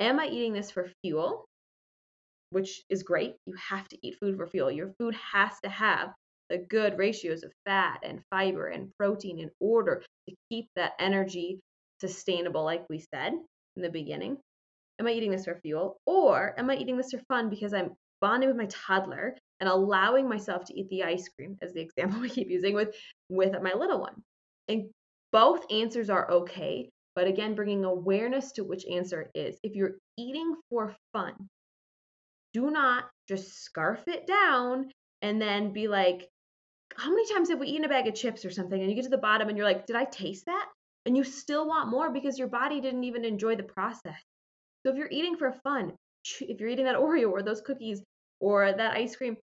[0.00, 1.46] am I eating this for fuel?
[2.50, 3.36] Which is great.
[3.46, 4.70] You have to eat food for fuel.
[4.70, 6.12] Your food has to have
[6.48, 11.60] the good ratios of fat and fiber and protein in order to keep that energy
[12.00, 13.32] sustainable, like we said
[13.76, 14.36] in the beginning.
[14.98, 15.96] Am I eating this for fuel?
[16.06, 20.28] Or am I eating this for fun because I'm bonding with my toddler and allowing
[20.28, 22.94] myself to eat the ice cream, as the example we keep using with,
[23.28, 24.22] with my little one?
[24.68, 24.90] And
[25.32, 29.56] both answers are okay, but again, bringing awareness to which answer is.
[29.62, 31.48] If you're eating for fun,
[32.52, 34.90] do not just scarf it down
[35.22, 36.28] and then be like,
[36.96, 39.04] how many times have we eaten a bag of chips or something and you get
[39.04, 40.66] to the bottom and you're like, did I taste that?
[41.06, 44.20] And you still want more because your body didn't even enjoy the process.
[44.82, 45.92] So if you're eating for fun,
[46.40, 48.02] if you're eating that Oreo or those cookies
[48.40, 49.36] or that ice cream,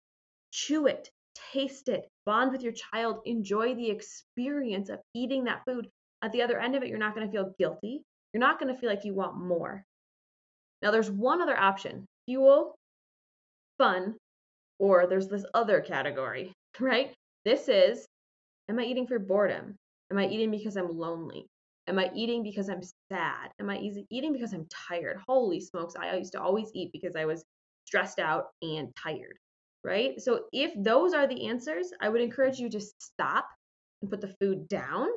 [0.53, 1.11] chew it,
[1.53, 5.89] taste it, bond with your child, enjoy the experience of eating that food.
[6.23, 8.03] At the other end of it, you're not going to feel guilty.
[8.33, 9.85] You're not going to feel like you want more.
[10.81, 12.75] Now, there's one other option fuel,
[13.79, 14.17] fun,
[14.79, 17.15] or there's this other category, right?
[17.45, 18.07] This is
[18.69, 19.77] Am I eating for boredom?
[20.11, 21.47] Am I eating because I'm lonely?
[21.87, 22.81] Am I eating because I'm
[23.13, 23.51] sad?
[23.61, 23.79] Am I
[24.11, 25.19] eating because I'm tired?
[25.27, 27.45] Holy smokes, I used to always eat because I was
[27.87, 29.37] stressed out and tired,
[29.85, 30.19] right?
[30.21, 33.47] So if those are the answers, I would encourage you to stop
[34.01, 35.09] and put the food down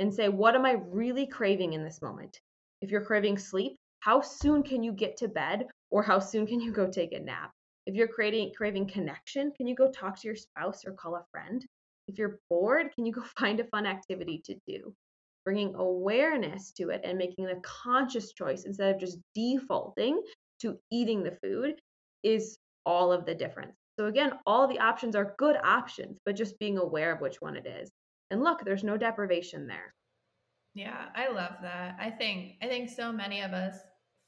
[0.00, 2.40] and say, what am I really craving in this moment?
[2.80, 6.60] If you're craving sleep, how soon can you get to bed or how soon can
[6.60, 7.52] you go take a nap?
[7.90, 11.24] If you're craving craving connection, can you go talk to your spouse or call a
[11.32, 11.66] friend?
[12.06, 14.94] If you're bored, can you go find a fun activity to do?
[15.44, 20.22] Bringing awareness to it and making a conscious choice instead of just defaulting
[20.60, 21.80] to eating the food
[22.22, 23.74] is all of the difference.
[23.98, 27.56] So, again, all the options are good options, but just being aware of which one
[27.56, 27.90] it is.
[28.30, 29.92] And look, there's no deprivation there.
[30.74, 31.96] Yeah, I love that.
[31.98, 33.74] I think I think so many of us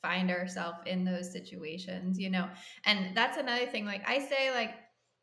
[0.02, 2.48] find ourselves in those situations, you know.
[2.84, 4.74] And that's another thing like I say like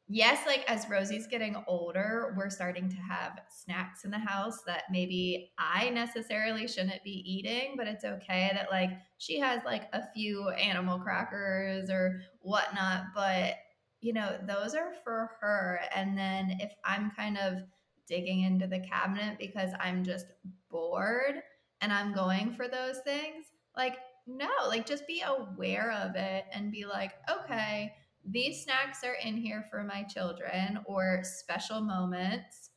[0.09, 4.83] yes, like as Rosie's getting older, we're starting to have snacks in the house that
[4.89, 8.89] maybe I necessarily shouldn't be eating, but it's okay that like
[9.19, 13.03] she has like a few animal crackers or whatnot.
[13.13, 13.53] But,
[14.01, 15.79] you know, those are for her.
[15.95, 17.59] And then if I'm kind of
[18.07, 20.25] digging into the cabinet because I'm just
[20.71, 21.35] bored
[21.81, 23.45] and I'm going for those things,
[23.77, 23.97] like,
[24.29, 27.93] no, like just be aware of it and be like, okay,
[28.25, 32.69] these snacks are in here for my children or special moments,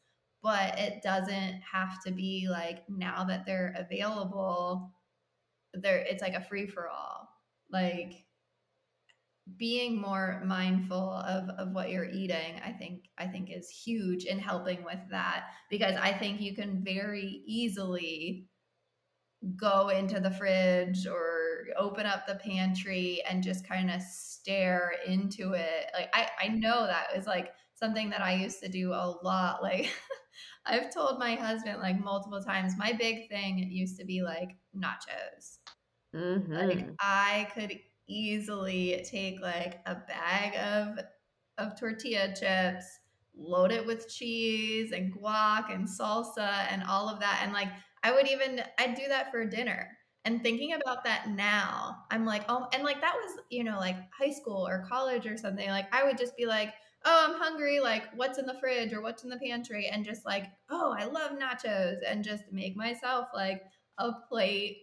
[0.42, 4.92] but it doesn't have to be like now that they're available,
[5.74, 7.28] there it's like a free for all.
[7.70, 8.24] Like
[9.56, 14.38] being more mindful of, of what you're eating, I think I think is huge in
[14.38, 18.46] helping with that because I think you can very easily
[19.56, 21.41] go into the fridge or
[21.76, 25.90] open up the pantry and just kind of stare into it.
[25.94, 29.60] Like I, I know that is like something that I used to do a lot.
[29.72, 29.90] Like
[30.64, 35.58] I've told my husband like multiple times, my big thing used to be like nachos.
[36.14, 36.52] Mm-hmm.
[36.52, 41.04] Like I could easily take like a bag of
[41.58, 42.84] of tortilla chips,
[43.36, 47.40] load it with cheese and guac and salsa and all of that.
[47.42, 47.68] And like
[48.02, 49.88] I would even I'd do that for dinner.
[50.24, 53.96] And thinking about that now, I'm like, oh, and like that was, you know, like
[54.12, 55.68] high school or college or something.
[55.68, 56.72] Like I would just be like,
[57.04, 57.80] oh, I'm hungry.
[57.80, 59.88] Like, what's in the fridge or what's in the pantry?
[59.88, 63.62] And just like, oh, I love nachos and just make myself like
[63.98, 64.78] a plate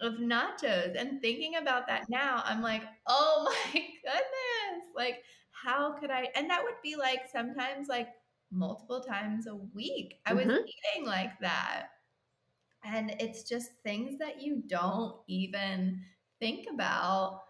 [0.00, 0.98] of nachos.
[0.98, 4.86] And thinking about that now, I'm like, oh my goodness.
[4.94, 6.28] Like, how could I?
[6.36, 8.08] And that would be like sometimes like
[8.52, 10.20] multiple times a week.
[10.26, 10.64] I was mm-hmm.
[10.96, 11.88] eating like that.
[12.84, 16.00] And it's just things that you don't even
[16.40, 17.40] think about.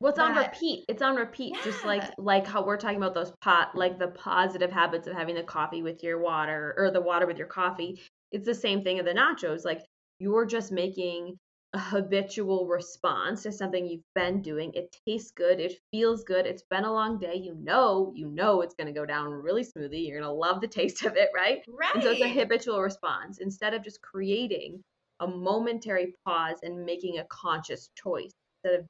[0.00, 0.84] Well, it's that, on repeat.
[0.88, 1.62] It's on repeat, yeah.
[1.62, 5.34] just like like how we're talking about those pot, like the positive habits of having
[5.34, 8.00] the coffee with your water or the water with your coffee.
[8.32, 9.64] It's the same thing of the nachos.
[9.64, 9.82] Like
[10.18, 11.38] you're just making
[11.72, 14.72] a habitual response to something you've been doing.
[14.74, 17.34] It tastes good, it feels good, it's been a long day.
[17.36, 19.98] You know, you know it's going to go down really smoothly.
[19.98, 21.62] You're going to love the taste of it, right?
[21.68, 21.94] Right.
[21.94, 24.82] And so it's a habitual response instead of just creating
[25.20, 28.32] a momentary pause and making a conscious choice
[28.64, 28.86] instead of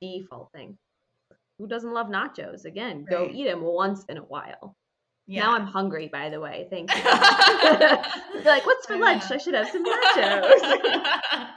[0.00, 0.78] defaulting.
[1.58, 2.64] Who doesn't love nachos?
[2.64, 3.10] Again, right.
[3.10, 4.76] go eat them once in a while.
[5.26, 5.42] Yeah.
[5.42, 6.68] Now I'm hungry, by the way.
[6.70, 7.02] Thank you.
[8.44, 9.30] like, what's for lunch?
[9.30, 11.50] I should have some nachos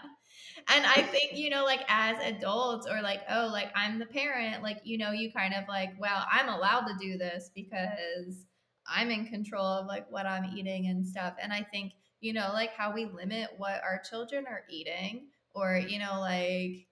[0.70, 4.64] and I think, you know, like as adults or like, oh, like I'm the parent,
[4.64, 8.46] like, you know, you kind of like, well, I'm allowed to do this because
[8.88, 11.36] I'm in control of like what I'm eating and stuff.
[11.42, 15.78] And I think, you know, like how we limit what our children are eating or,
[15.78, 16.88] you know, like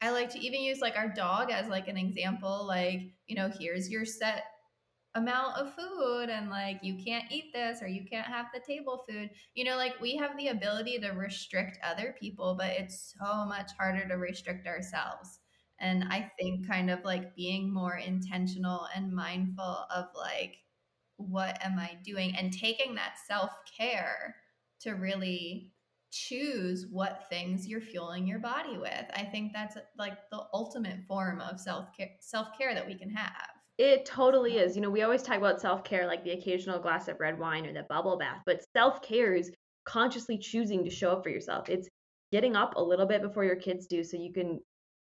[0.00, 3.50] I like to even use like our dog as like an example, like, you know,
[3.58, 4.44] here's your set
[5.14, 9.04] amount of food and like you can't eat this or you can't have the table
[9.08, 9.30] food.
[9.54, 13.72] You know, like we have the ability to restrict other people, but it's so much
[13.78, 15.40] harder to restrict ourselves.
[15.80, 20.56] And I think kind of like being more intentional and mindful of like,
[21.16, 22.34] what am I doing?
[22.36, 24.36] And taking that self care
[24.80, 25.72] to really
[26.10, 29.04] choose what things you're fueling your body with.
[29.14, 33.10] I think that's like the ultimate form of self care self care that we can
[33.10, 33.61] have.
[33.82, 34.76] It totally is.
[34.76, 37.66] You know, we always talk about self care like the occasional glass of red wine
[37.66, 39.50] or the bubble bath, but self care is
[39.84, 41.68] consciously choosing to show up for yourself.
[41.68, 41.88] It's
[42.30, 44.60] getting up a little bit before your kids do so you can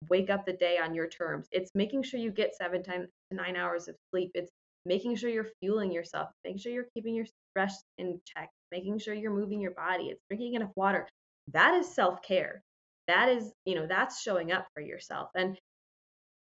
[0.09, 1.47] wake up the day on your terms.
[1.53, 4.31] It's making sure you get seven to nine hours of sleep.
[4.33, 4.51] It's
[4.87, 9.13] making sure you're fueling yourself, making sure you're keeping your stress in check, making sure
[9.13, 10.05] you're moving your body.
[10.05, 11.07] It's drinking enough water.
[11.53, 12.63] That is self care.
[13.09, 15.29] That is, you know, that's showing up for yourself.
[15.35, 15.59] And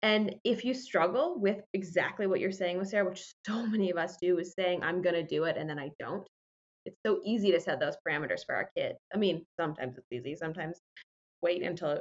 [0.03, 3.97] And if you struggle with exactly what you're saying with Sarah, which so many of
[3.97, 6.27] us do, is saying, I'm going to do it and then I don't,
[6.87, 8.99] it's so easy to set those parameters for our kids.
[9.13, 10.35] I mean, sometimes it's easy.
[10.35, 10.81] Sometimes
[11.43, 12.01] wait until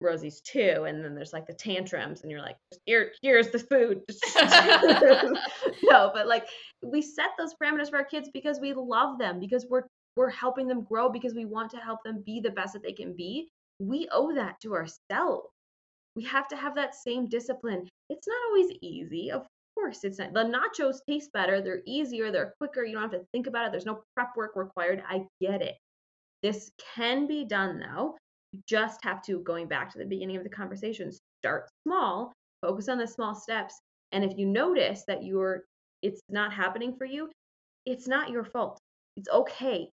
[0.00, 4.02] Rosie's two, and then there's like the tantrums, and you're like, here, here's the food.
[5.82, 6.46] no, but like
[6.82, 9.84] we set those parameters for our kids because we love them, because we're
[10.16, 12.92] we're helping them grow, because we want to help them be the best that they
[12.92, 13.48] can be.
[13.78, 15.48] We owe that to ourselves.
[16.16, 17.88] We have to have that same discipline.
[18.08, 20.02] It's not always easy, of course.
[20.02, 20.32] It's not.
[20.32, 21.60] The nachos taste better.
[21.60, 22.32] They're easier.
[22.32, 22.84] They're quicker.
[22.84, 23.72] You don't have to think about it.
[23.72, 25.02] There's no prep work required.
[25.08, 25.76] I get it.
[26.42, 28.16] This can be done though
[28.52, 32.88] you just have to, going back to the beginning of the conversation, start small, focus
[32.88, 33.80] on the small steps.
[34.12, 35.64] And if you notice that you're
[36.02, 37.30] it's not happening for you,
[37.84, 38.78] it's not your fault.
[39.16, 39.88] It's okay.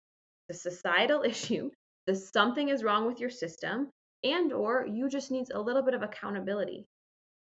[0.48, 1.70] It's a societal issue.
[2.06, 3.88] The something is wrong with your system
[4.24, 6.84] and or you just need a little bit of accountability.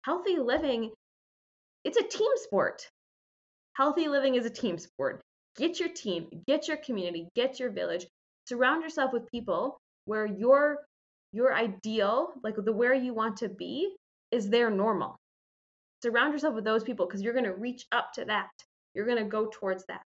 [0.05, 0.91] Healthy living
[1.85, 2.89] it's a team sport.
[3.75, 5.23] Healthy living is a team sport.
[5.57, 8.07] Get your team, get your community, get your village.
[8.47, 10.79] Surround yourself with people where your
[11.33, 13.95] your ideal, like the where you want to be,
[14.31, 15.17] is their normal.
[16.03, 18.49] Surround yourself with those people because you're going to reach up to that.
[18.95, 20.03] You're going to go towards that.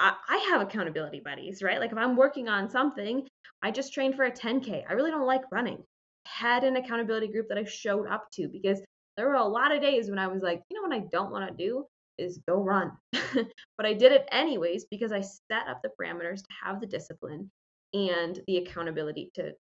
[0.00, 1.78] I, have accountability buddies, right?
[1.78, 3.26] Like if I'm working on something,
[3.62, 4.84] I just trained for a 10K.
[4.88, 5.82] I really don't like running.
[6.26, 8.80] Had an accountability group that I showed up to because
[9.16, 11.30] there were a lot of days when I was like, you know what I don't
[11.30, 11.84] want to do
[12.18, 12.92] is go run.
[13.12, 17.50] but I did it anyways because I set up the parameters to have the discipline
[17.92, 19.52] and the accountability to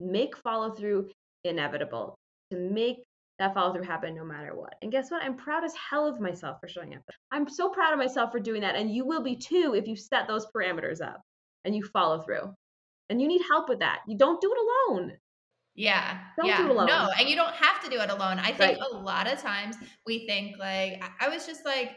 [0.00, 1.10] make follow through
[1.44, 2.16] inevitable,
[2.50, 2.98] to make
[3.38, 4.74] that follow through happen no matter what.
[4.82, 5.22] And guess what?
[5.22, 7.02] I'm proud as hell of myself for showing up.
[7.32, 8.76] I'm so proud of myself for doing that.
[8.76, 11.20] And you will be too if you set those parameters up
[11.64, 12.54] and you follow through.
[13.10, 14.00] And you need help with that.
[14.06, 15.12] You don't do it alone.
[15.74, 16.20] Yeah.
[16.38, 16.58] Don't yeah.
[16.58, 18.38] No, and you don't have to do it alone.
[18.38, 18.92] I think right.
[18.92, 19.76] a lot of times
[20.06, 21.90] we think like I was just like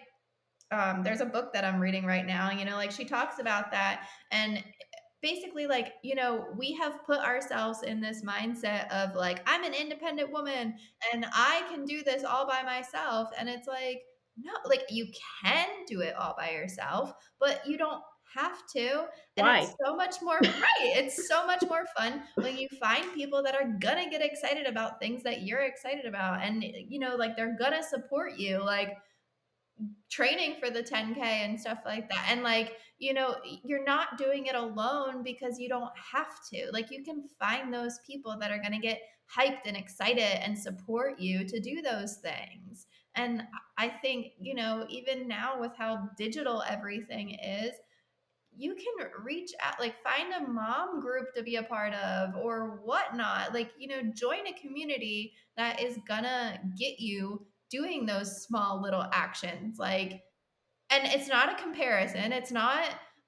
[0.72, 3.72] um, there's a book that I'm reading right now, you know, like she talks about
[3.72, 4.62] that and
[5.22, 9.74] basically like you know we have put ourselves in this mindset of like i'm an
[9.74, 10.76] independent woman
[11.14, 14.02] and i can do this all by myself and it's like
[14.42, 15.08] no like you
[15.44, 18.02] can do it all by yourself but you don't
[18.36, 19.06] have to
[19.38, 19.60] and Why?
[19.62, 23.56] it's so much more right it's so much more fun when you find people that
[23.56, 27.58] are gonna get excited about things that you're excited about and you know like they're
[27.58, 28.98] gonna support you like
[30.10, 32.28] training for the 10k and stuff like that.
[32.30, 36.70] And like you know you're not doing it alone because you don't have to.
[36.72, 39.02] Like you can find those people that are going to get
[39.36, 42.88] hyped and excited and support you to do those things.
[43.16, 43.44] And
[43.80, 47.72] i think you know even now with how digital everything is
[48.58, 52.82] you can reach out like find a mom group to be a part of or
[52.84, 53.54] whatnot.
[53.54, 59.06] Like you know join a community that is gonna get you doing those small little
[59.12, 60.22] actions like
[60.90, 62.88] and it's not a comparison it's not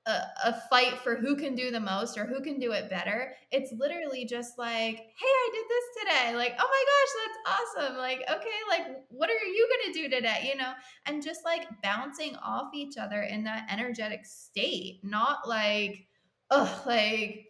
[0.10, 3.34] a, a, fight for who can do the most or who can do it better.
[3.52, 6.36] It's literally just like hey i did this today.
[6.36, 7.98] Like oh my gosh that's awesome.
[7.98, 10.50] Like okay like what are you gonna do today?
[10.52, 10.74] You know?
[11.06, 16.08] And just like bouncing off each other in that energetic state not like
[16.50, 17.49] oh like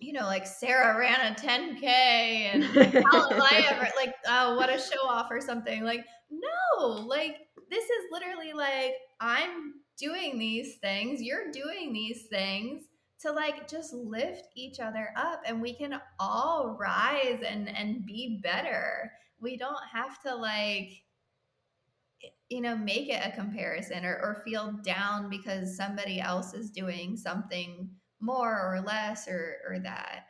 [0.00, 4.68] you know, like Sarah ran a 10K and how am I ever like, oh, what
[4.68, 5.84] a show off or something.
[5.84, 7.36] Like, no, like
[7.70, 12.84] this is literally like I'm doing these things, you're doing these things
[13.20, 18.40] to like just lift each other up and we can all rise and and be
[18.42, 19.12] better.
[19.40, 20.90] We don't have to like
[22.50, 27.16] you know make it a comparison or, or feel down because somebody else is doing
[27.16, 27.88] something
[28.20, 30.26] more or less or or that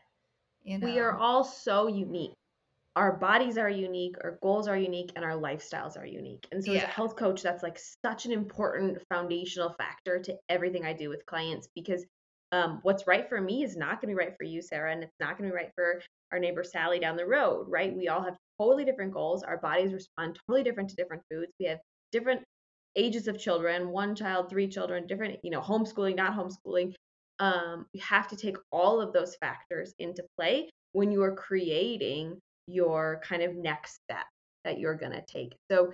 [0.62, 2.32] you know we are all so unique.
[2.97, 6.47] Our bodies are unique our goals are unique and our lifestyles are unique.
[6.53, 6.80] And so yeah.
[6.80, 11.09] as a health coach that's like such an important foundational factor to everything i do
[11.09, 12.05] with clients because
[12.53, 15.05] um, what's right for me is not going to be right for you sarah and
[15.05, 17.97] it's not going to be right for our neighbor sally down the road right?
[17.97, 19.43] We all have totally different goals.
[19.43, 21.53] Our bodies respond totally different to different foods.
[21.59, 21.78] We have
[22.12, 22.43] different
[22.97, 26.93] ages of children one child three children different you know homeschooling not homeschooling
[27.41, 32.38] um, you have to take all of those factors into play when you are creating
[32.66, 34.26] your kind of next step
[34.64, 35.57] that you're going to take.
[35.70, 35.93] So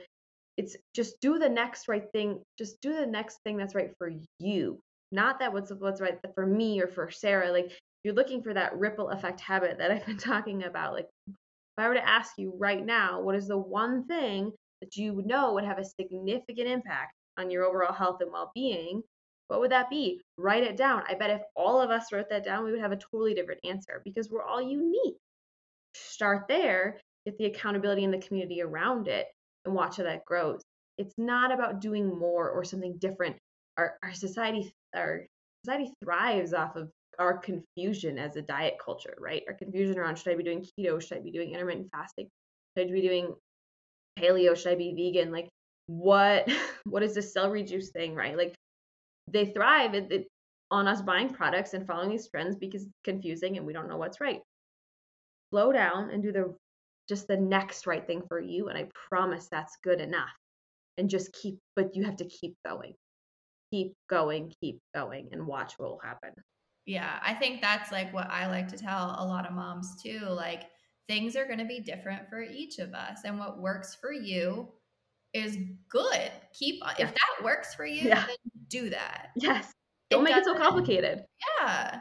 [0.57, 2.43] it's just do the next right thing.
[2.59, 4.81] Just do the next thing that's right for you.
[5.13, 7.53] Not that what's what's right for me or for Sarah.
[7.53, 7.71] Like
[8.03, 10.95] you're looking for that ripple effect habit that I've been talking about.
[10.95, 11.35] Like if
[11.79, 15.55] I were to ask you right now, what is the one thing that you know
[15.55, 19.03] would have a significant impact on your overall health and well-being?
[19.49, 20.21] What would that be?
[20.39, 21.03] Write it down.
[21.09, 23.61] I bet if all of us wrote that down, we would have a totally different
[23.65, 25.17] answer because we're all unique.
[25.95, 29.27] Start there get the accountability in the community around it,
[29.65, 30.63] and watch how that grows.
[30.97, 33.37] It's not about doing more or something different.
[33.77, 35.27] Our, our society our
[35.65, 36.89] society thrives off of
[37.19, 39.43] our confusion as a diet culture, right?
[39.47, 41.03] Our confusion around should I be doing keto?
[41.03, 42.29] Should I be doing intermittent fasting?
[42.77, 43.35] Should I be doing
[44.19, 44.57] paleo?
[44.57, 45.33] Should I be vegan?
[45.33, 45.49] Like
[45.87, 46.49] what
[46.85, 48.37] what is this celery juice thing, right?
[48.37, 48.55] Like
[49.29, 50.27] they thrive it, it,
[50.70, 53.97] on us buying products and following these trends because it's confusing and we don't know
[53.97, 54.41] what's right.
[55.51, 56.55] Slow down and do the
[57.09, 60.31] just the next right thing for you and I promise that's good enough.
[60.99, 62.95] And just keep but you have to keep going.
[63.72, 66.31] Keep going, keep going and watch what will happen.
[66.87, 70.20] Yeah, I think that's like what I like to tell a lot of moms too.
[70.20, 70.64] Like
[71.09, 74.68] things are going to be different for each of us, and what works for you
[75.35, 75.59] is
[75.89, 76.31] good.
[76.55, 77.07] Keep uh, yeah.
[77.07, 78.27] if that works for you, yeah.
[78.81, 79.29] Do that.
[79.37, 79.72] Yes.
[80.11, 81.24] Don't it make it so complicated.
[81.61, 82.01] Yeah.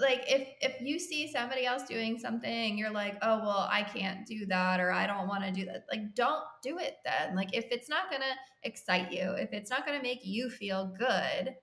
[0.00, 4.26] Like if if you see somebody else doing something, you're like, "Oh, well, I can't
[4.26, 7.36] do that or I don't want to do that." Like don't do it then.
[7.36, 10.50] Like if it's not going to excite you, if it's not going to make you
[10.50, 11.54] feel good,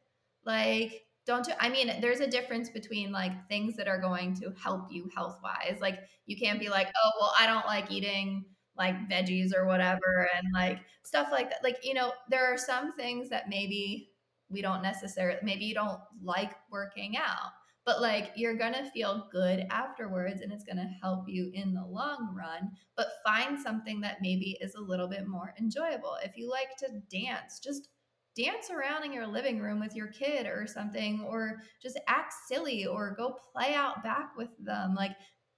[0.45, 4.51] like don't do, I mean, there's a difference between like things that are going to
[4.61, 5.77] help you health wise.
[5.81, 8.45] Like you can't be like, oh, well, I don't like eating
[8.77, 11.63] like veggies or whatever and like stuff like that.
[11.63, 14.10] Like, you know, there are some things that maybe
[14.51, 17.51] we don't necessarily, maybe you don't like working out,
[17.85, 21.73] but like you're going to feel good afterwards and it's going to help you in
[21.73, 22.71] the long run.
[22.95, 26.17] But find something that maybe is a little bit more enjoyable.
[26.23, 27.89] If you like to dance, just
[28.35, 32.85] dance around in your living room with your kid or something, or just act silly
[32.85, 34.95] or go play out back with them.
[34.95, 35.11] Like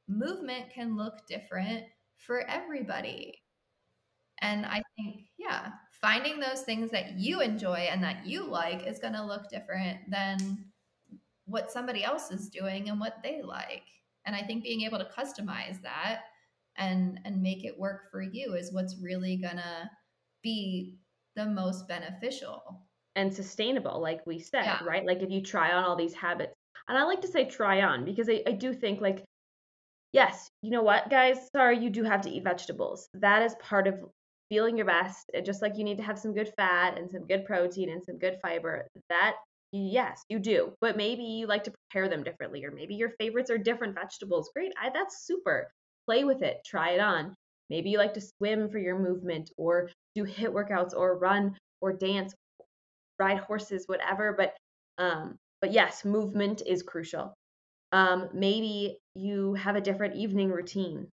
[0.08, 1.84] movement can look different
[2.18, 3.40] for everybody.
[4.42, 5.70] And I think, yeah,
[6.04, 9.98] finding those things that you enjoy and that you like is going to look different
[10.12, 10.38] than
[11.46, 13.86] what somebody else is doing and what they like.
[14.26, 16.24] And I think being able to customize that
[16.76, 19.90] and and make it work for you is what's really going to
[20.42, 20.98] be
[21.36, 22.82] the most beneficial
[23.16, 24.84] and sustainable like we said yeah.
[24.84, 26.54] right like if you try on all these habits
[26.88, 29.24] and i like to say try on because I, I do think like
[30.14, 33.88] yes you know what guys sorry you do have to eat vegetables that is part
[33.88, 34.00] of
[34.54, 37.26] feeling your best and just like you need to have some good fat and some
[37.26, 39.36] good protein and some good fiber that
[39.72, 43.50] yes you do but maybe you like to prepare them differently or maybe your favorites
[43.50, 45.72] are different vegetables great I, that's super
[46.06, 47.34] play with it try it on
[47.70, 51.94] maybe you like to swim for your movement or do HIIT workouts or run or
[51.94, 52.34] dance,
[53.20, 54.34] ride horses, whatever.
[54.38, 54.56] But
[54.98, 57.34] um, but yes, movement is crucial.
[57.92, 61.08] Um, maybe you have a different evening routine.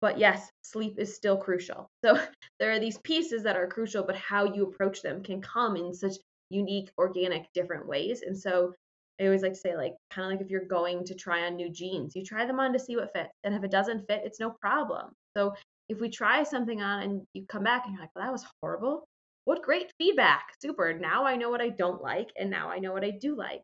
[0.00, 1.88] But yes, sleep is still crucial.
[2.04, 2.18] So
[2.60, 5.92] there are these pieces that are crucial, but how you approach them can come in
[5.94, 6.14] such
[6.50, 8.22] unique, organic, different ways.
[8.22, 8.72] And so
[9.20, 11.56] I always like to say, like, kind of like if you're going to try on
[11.56, 13.32] new jeans, you try them on to see what fits.
[13.44, 15.12] And if it doesn't fit, it's no problem.
[15.36, 15.54] So
[15.88, 18.46] if we try something on and you come back and you're like, well, that was
[18.62, 19.04] horrible,
[19.44, 20.52] what great feedback.
[20.60, 20.92] Super.
[20.92, 23.62] Now I know what I don't like, and now I know what I do like.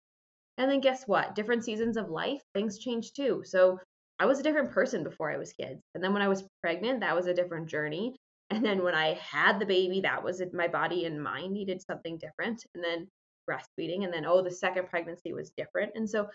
[0.58, 1.34] And then guess what?
[1.34, 3.42] Different seasons of life, things change too.
[3.44, 3.78] So
[4.18, 5.80] I was a different person before I was kids.
[5.94, 8.14] And then when I was pregnant, that was a different journey.
[8.50, 10.54] And then when I had the baby, that was it.
[10.54, 12.64] My body and mind needed something different.
[12.74, 13.08] And then
[13.50, 14.04] breastfeeding.
[14.04, 15.92] And then, oh, the second pregnancy was different.
[15.94, 16.28] And so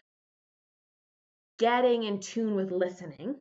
[1.60, 3.36] getting in tune with listening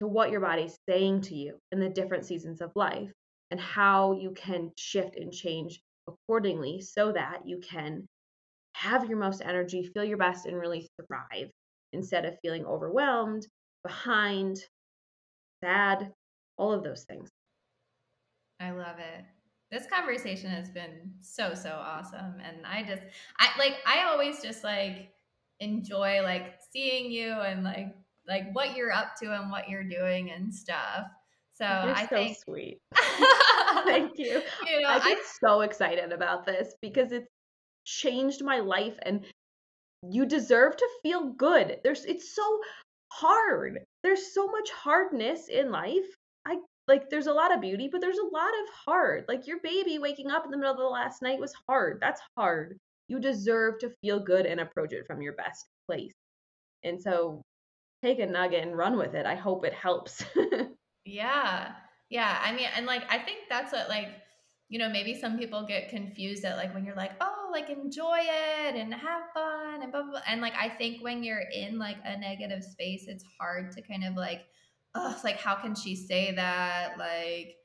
[0.00, 3.12] to what your body's saying to you in the different seasons of life
[3.50, 8.06] and how you can shift and change accordingly so that you can
[8.72, 11.50] have your most energy, feel your best, and really thrive
[11.92, 13.46] instead of feeling overwhelmed,
[13.82, 14.58] behind,
[15.62, 16.12] sad,
[16.56, 17.30] all of those things.
[18.60, 19.24] I love it.
[19.70, 22.34] This conversation has been so, so awesome.
[22.44, 23.02] And I just,
[23.38, 25.10] I like, I always just like
[25.60, 27.94] enjoy like seeing you and like
[28.26, 31.06] like what you're up to and what you're doing and stuff.
[31.54, 32.78] So you're I so think sweet.
[33.84, 34.42] Thank you.
[34.66, 35.22] you know, I get I...
[35.40, 37.28] so excited about this because it's
[37.84, 39.24] changed my life and
[40.08, 41.78] you deserve to feel good.
[41.84, 42.60] There's it's so
[43.10, 43.80] hard.
[44.02, 46.16] There's so much hardness in life.
[46.46, 46.58] I
[46.88, 49.24] like there's a lot of beauty, but there's a lot of hard.
[49.28, 51.98] Like your baby waking up in the middle of the last night was hard.
[52.00, 52.78] That's hard.
[53.08, 56.12] You deserve to feel good and approach it from your best place.
[56.84, 57.42] And so
[58.02, 59.26] take a nugget and run with it.
[59.26, 60.24] I hope it helps.
[61.04, 61.72] yeah.
[62.08, 62.38] Yeah.
[62.42, 64.08] I mean, and like, I think that's what, like,
[64.70, 68.20] you know, maybe some people get confused at like when you're like, oh, like enjoy
[68.20, 70.20] it and have fun and blah, blah, blah.
[70.26, 74.04] And like, I think when you're in like a negative space, it's hard to kind
[74.04, 74.42] of like,
[74.94, 76.94] oh, like, how can she say that?
[76.98, 77.56] Like,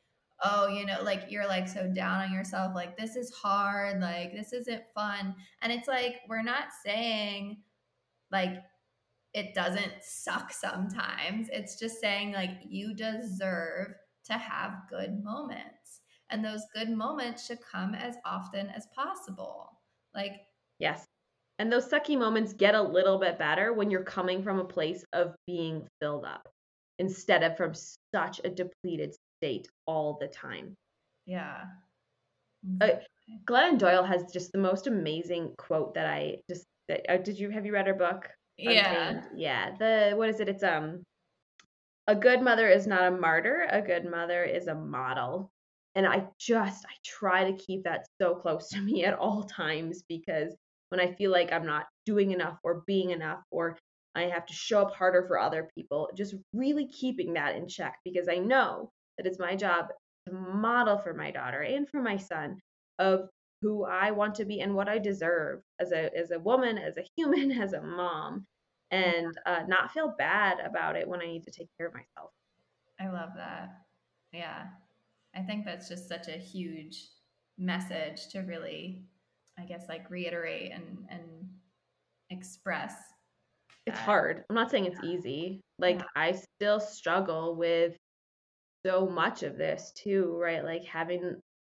[0.43, 4.33] oh, you know, like you're like so down on yourself, like this is hard, like
[4.33, 5.35] this isn't fun.
[5.61, 7.61] And it's like, we're not saying
[8.31, 8.55] like
[9.35, 11.49] it doesn't suck sometimes.
[11.51, 13.89] It's just saying, like, you deserve
[14.27, 15.74] to have good moments.
[16.29, 19.69] And those good moments should come as often as possible.
[20.13, 20.41] Like,
[20.79, 21.05] yes.
[21.59, 25.05] And those sucky moments get a little bit better when you're coming from a place
[25.13, 26.49] of being filled up
[26.99, 27.73] instead of from
[28.13, 30.75] such a depleted state all the time.
[31.25, 31.63] Yeah.
[32.81, 32.89] Uh,
[33.45, 37.49] Glennon Doyle has just the most amazing quote that I just that, uh, did you
[37.49, 38.29] have you read her book?
[38.57, 39.09] Yeah.
[39.09, 39.27] Untamed?
[39.35, 39.71] Yeah.
[39.77, 40.49] The what is it?
[40.49, 41.03] It's um
[42.07, 45.51] a good mother is not a martyr, a good mother is a model.
[45.95, 50.03] And I just I try to keep that so close to me at all times
[50.07, 50.55] because
[50.89, 53.77] when I feel like I'm not doing enough or being enough or
[54.15, 57.95] I have to show up harder for other people, just really keeping that in check
[58.05, 59.87] because I know that it's my job
[60.27, 62.59] to model for my daughter and for my son
[62.99, 63.27] of
[63.61, 66.97] who I want to be and what I deserve as a as a woman, as
[66.97, 68.45] a human, as a mom,
[68.91, 72.31] and uh, not feel bad about it when I need to take care of myself.
[72.99, 73.69] I love that.
[74.31, 74.67] Yeah,
[75.35, 77.07] I think that's just such a huge
[77.57, 79.03] message to really,
[79.59, 81.23] I guess, like reiterate and and
[82.29, 82.93] express.
[83.85, 84.43] It's hard.
[84.49, 85.09] I'm not saying it's yeah.
[85.09, 85.61] easy.
[85.77, 86.05] Like yeah.
[86.15, 87.95] I still struggle with
[88.85, 90.63] so much of this too, right?
[90.63, 91.35] Like having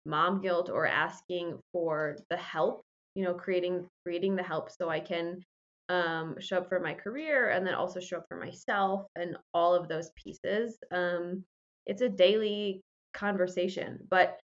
[0.07, 2.83] mom guilt or asking for the help
[3.17, 5.43] you know creating creating the help so i can
[5.89, 9.73] um, show up for my career and then also show up for myself and all
[9.73, 11.45] of those pieces um,
[11.87, 12.81] it's a daily
[13.17, 14.39] conversation but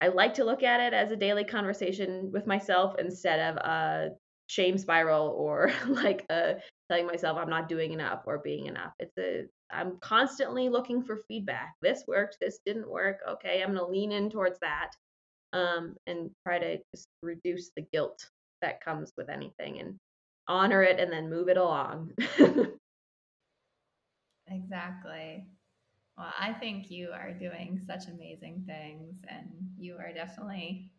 [0.00, 4.10] i like to look at it as a daily conversation with myself instead of a
[4.48, 6.56] shame spiral or like a
[6.90, 11.22] telling myself i'm not doing enough or being enough it's a I'm constantly looking for
[11.28, 11.74] feedback.
[11.80, 13.18] This worked, this didn't work.
[13.28, 14.90] Okay, I'm going to lean in towards that
[15.52, 18.26] um, and try to just reduce the guilt
[18.62, 19.96] that comes with anything and
[20.48, 22.12] honor it and then move it along.
[24.48, 25.46] exactly.
[26.20, 29.48] Well, I think you are doing such amazing things and
[29.78, 30.90] you are definitely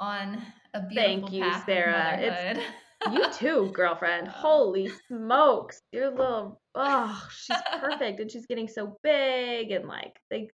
[0.00, 0.40] on
[0.72, 2.16] a beautiful Thank you, Sarah.
[2.18, 2.60] It's,
[3.12, 4.26] you too, girlfriend.
[4.26, 5.80] Holy smokes.
[5.92, 10.48] Your little oh, she's perfect and she's getting so big and like they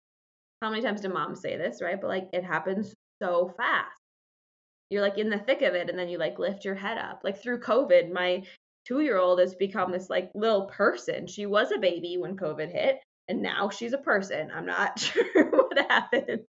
[0.61, 2.01] how many times do moms say this, right?
[2.01, 2.93] But like it happens
[3.23, 3.93] so fast.
[4.91, 7.21] You're like in the thick of it and then you like lift your head up.
[7.23, 8.43] Like through COVID, my
[8.91, 11.29] 2-year-old has become this like little person.
[11.29, 12.99] She was a baby when COVID hit
[13.31, 14.51] and now she's a person.
[14.55, 16.41] I'm not sure what happened.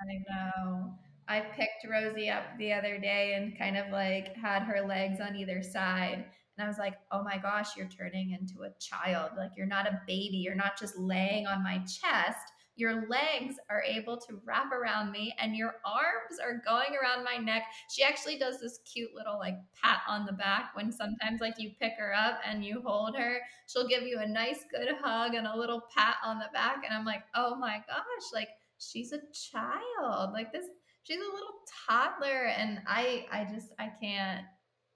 [0.00, 0.94] I know.
[1.28, 5.36] I picked Rosie up the other day and kind of like had her legs on
[5.36, 6.24] either side.
[6.56, 9.32] And I was like, oh my gosh, you're turning into a child.
[9.36, 10.38] Like, you're not a baby.
[10.38, 12.52] You're not just laying on my chest.
[12.78, 17.36] Your legs are able to wrap around me and your arms are going around my
[17.36, 17.64] neck.
[17.90, 21.72] She actually does this cute little like pat on the back when sometimes like you
[21.80, 23.38] pick her up and you hold her.
[23.66, 26.84] She'll give you a nice good hug and a little pat on the back.
[26.88, 28.48] And I'm like, oh my gosh, like
[28.78, 30.32] she's a child.
[30.32, 30.66] Like this
[31.02, 31.56] she's a little
[31.88, 34.44] toddler and I I just I can't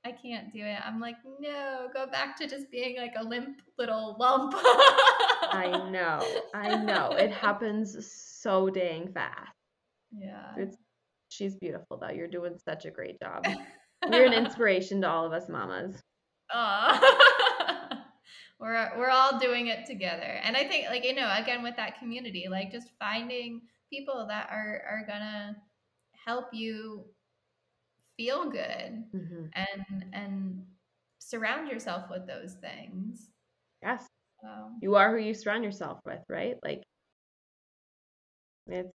[0.04, 0.78] I can't do it.
[0.84, 4.54] I'm like, no, go back to just being like a limp little lump.
[5.52, 6.26] I know.
[6.54, 7.12] I know.
[7.12, 7.96] It happens
[8.40, 9.52] so dang fast.
[10.12, 10.52] Yeah.
[10.56, 10.76] It's
[11.28, 12.10] she's beautiful though.
[12.14, 13.46] You're doing such a great job.
[14.10, 16.00] You're an inspiration to all of us mamas.
[18.58, 20.40] we're we're all doing it together.
[20.42, 24.48] And I think like you know, again with that community, like just finding people that
[24.50, 25.56] are are gonna
[26.24, 27.04] help you
[28.16, 29.44] feel good mm-hmm.
[29.54, 30.64] and and
[31.18, 33.30] surround yourself with those things
[33.82, 34.06] yes
[34.80, 36.56] you are who you surround yourself with right?
[36.64, 36.82] Like
[38.66, 38.90] it's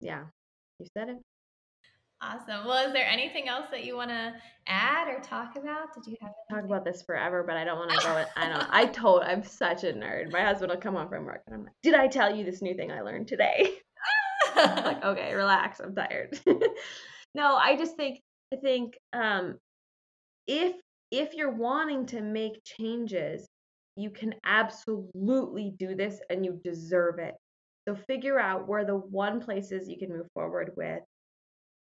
[0.00, 0.24] yeah
[0.78, 1.18] you said it.
[2.20, 2.66] Awesome.
[2.66, 4.32] Well is there anything else that you want to
[4.66, 5.92] add or talk about?
[5.94, 8.48] Did you have to talk about this forever but i don't want to go i
[8.48, 10.30] don't i told i'm such a nerd.
[10.32, 12.62] My husband will come home from work and i'm like did i tell you this
[12.62, 13.74] new thing i learned today?
[14.56, 15.80] Like, okay, relax.
[15.80, 16.38] I'm tired.
[17.34, 18.20] no, I just think
[18.52, 19.58] I think um
[20.46, 20.74] if
[21.10, 23.46] if you're wanting to make changes,
[23.96, 27.34] you can absolutely do this and you deserve it.
[27.88, 31.00] So figure out where the one places you can move forward with.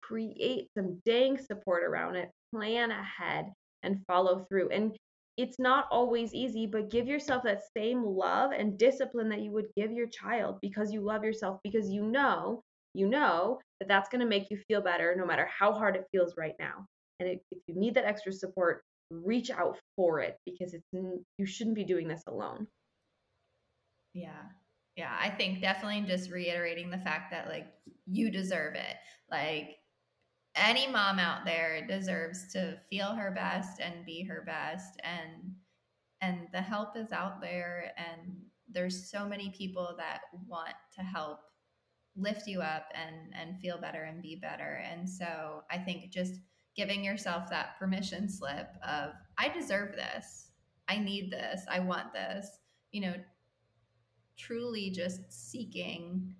[0.03, 4.69] Create some dang support around it, plan ahead and follow through.
[4.71, 4.97] And
[5.37, 9.69] it's not always easy, but give yourself that same love and discipline that you would
[9.77, 12.61] give your child because you love yourself, because you know,
[12.95, 16.07] you know that that's going to make you feel better no matter how hard it
[16.11, 16.85] feels right now.
[17.21, 21.77] And if you need that extra support, reach out for it because it's you shouldn't
[21.77, 22.67] be doing this alone.
[24.15, 24.43] Yeah.
[24.97, 27.67] Yeah, I think definitely just reiterating the fact that like
[28.07, 28.97] you deserve it.
[29.31, 29.77] Like
[30.57, 35.53] any mom out there deserves to feel her best and be her best and
[36.21, 38.37] and the help is out there and
[38.71, 41.39] there's so many people that want to help
[42.17, 46.35] lift you up and and feel better and be better and so i think just
[46.79, 50.47] giving yourself that permission slip of i deserve this.
[50.87, 51.67] I need this.
[51.71, 52.49] I want this.
[52.93, 53.15] You know
[54.39, 55.21] truly just
[55.51, 56.33] seeking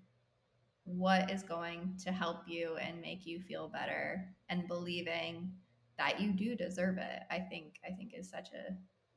[0.85, 5.51] what is going to help you and make you feel better and believing
[5.99, 8.73] that you do deserve it i think i think is such a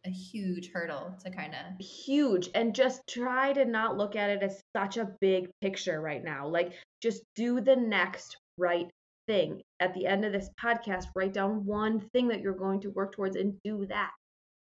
[0.06, 4.42] a huge hurdle to kind of huge and just try to not look at it
[4.42, 6.48] as such a big picture right now.
[6.48, 8.90] Like just do the next right
[9.32, 12.90] thing at the end of this podcast write down one thing that you're going to
[12.92, 14.12] work towards and do that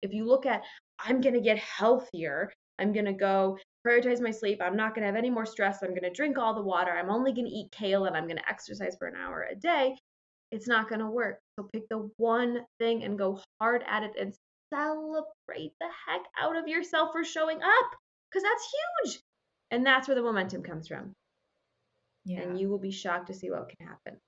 [0.01, 0.63] if you look at
[0.99, 5.01] i'm going to get healthier i'm going to go prioritize my sleep i'm not going
[5.01, 7.47] to have any more stress i'm going to drink all the water i'm only going
[7.47, 9.95] to eat kale and i'm going to exercise for an hour a day
[10.51, 14.11] it's not going to work so pick the one thing and go hard at it
[14.19, 14.33] and
[14.73, 17.91] celebrate the heck out of yourself for showing up
[18.31, 19.21] because that's huge.
[19.71, 21.13] And that's where the momentum comes from.
[22.25, 22.41] Yeah.
[22.41, 24.19] And you will be shocked to see what can happen.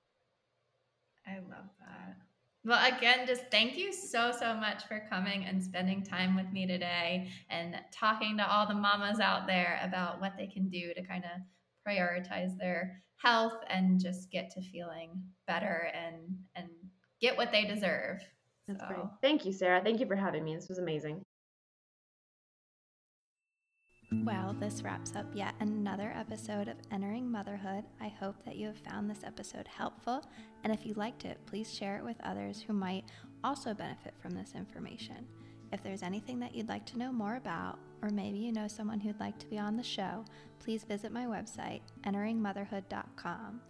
[1.28, 2.18] I love that.
[2.66, 6.66] Well, again, just thank you so, so much for coming and spending time with me
[6.66, 11.04] today and talking to all the mamas out there about what they can do to
[11.04, 11.42] kind of
[11.86, 16.70] prioritize their health and just get to feeling better and and
[17.20, 18.22] get what they deserve.
[18.68, 18.88] That's so.
[18.88, 19.06] great.
[19.22, 19.82] Thank you, Sarah.
[19.84, 20.56] Thank you for having me.
[20.56, 21.22] This was amazing.
[24.22, 27.84] Well, this wraps up yet another episode of Entering Motherhood.
[28.00, 30.24] I hope that you have found this episode helpful,
[30.64, 33.06] and if you liked it, please share it with others who might
[33.44, 35.26] also benefit from this information.
[35.72, 39.00] If there's anything that you'd like to know more about, or maybe you know someone
[39.00, 40.24] who'd like to be on the show,
[40.60, 43.62] please visit my website, enteringmotherhood.com.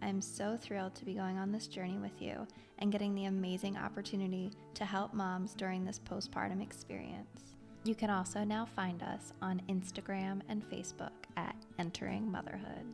[0.00, 2.46] I'm so thrilled to be going on this journey with you
[2.78, 7.57] and getting the amazing opportunity to help moms during this postpartum experience.
[7.84, 12.86] You can also now find us on Instagram and Facebook at Entering Motherhood.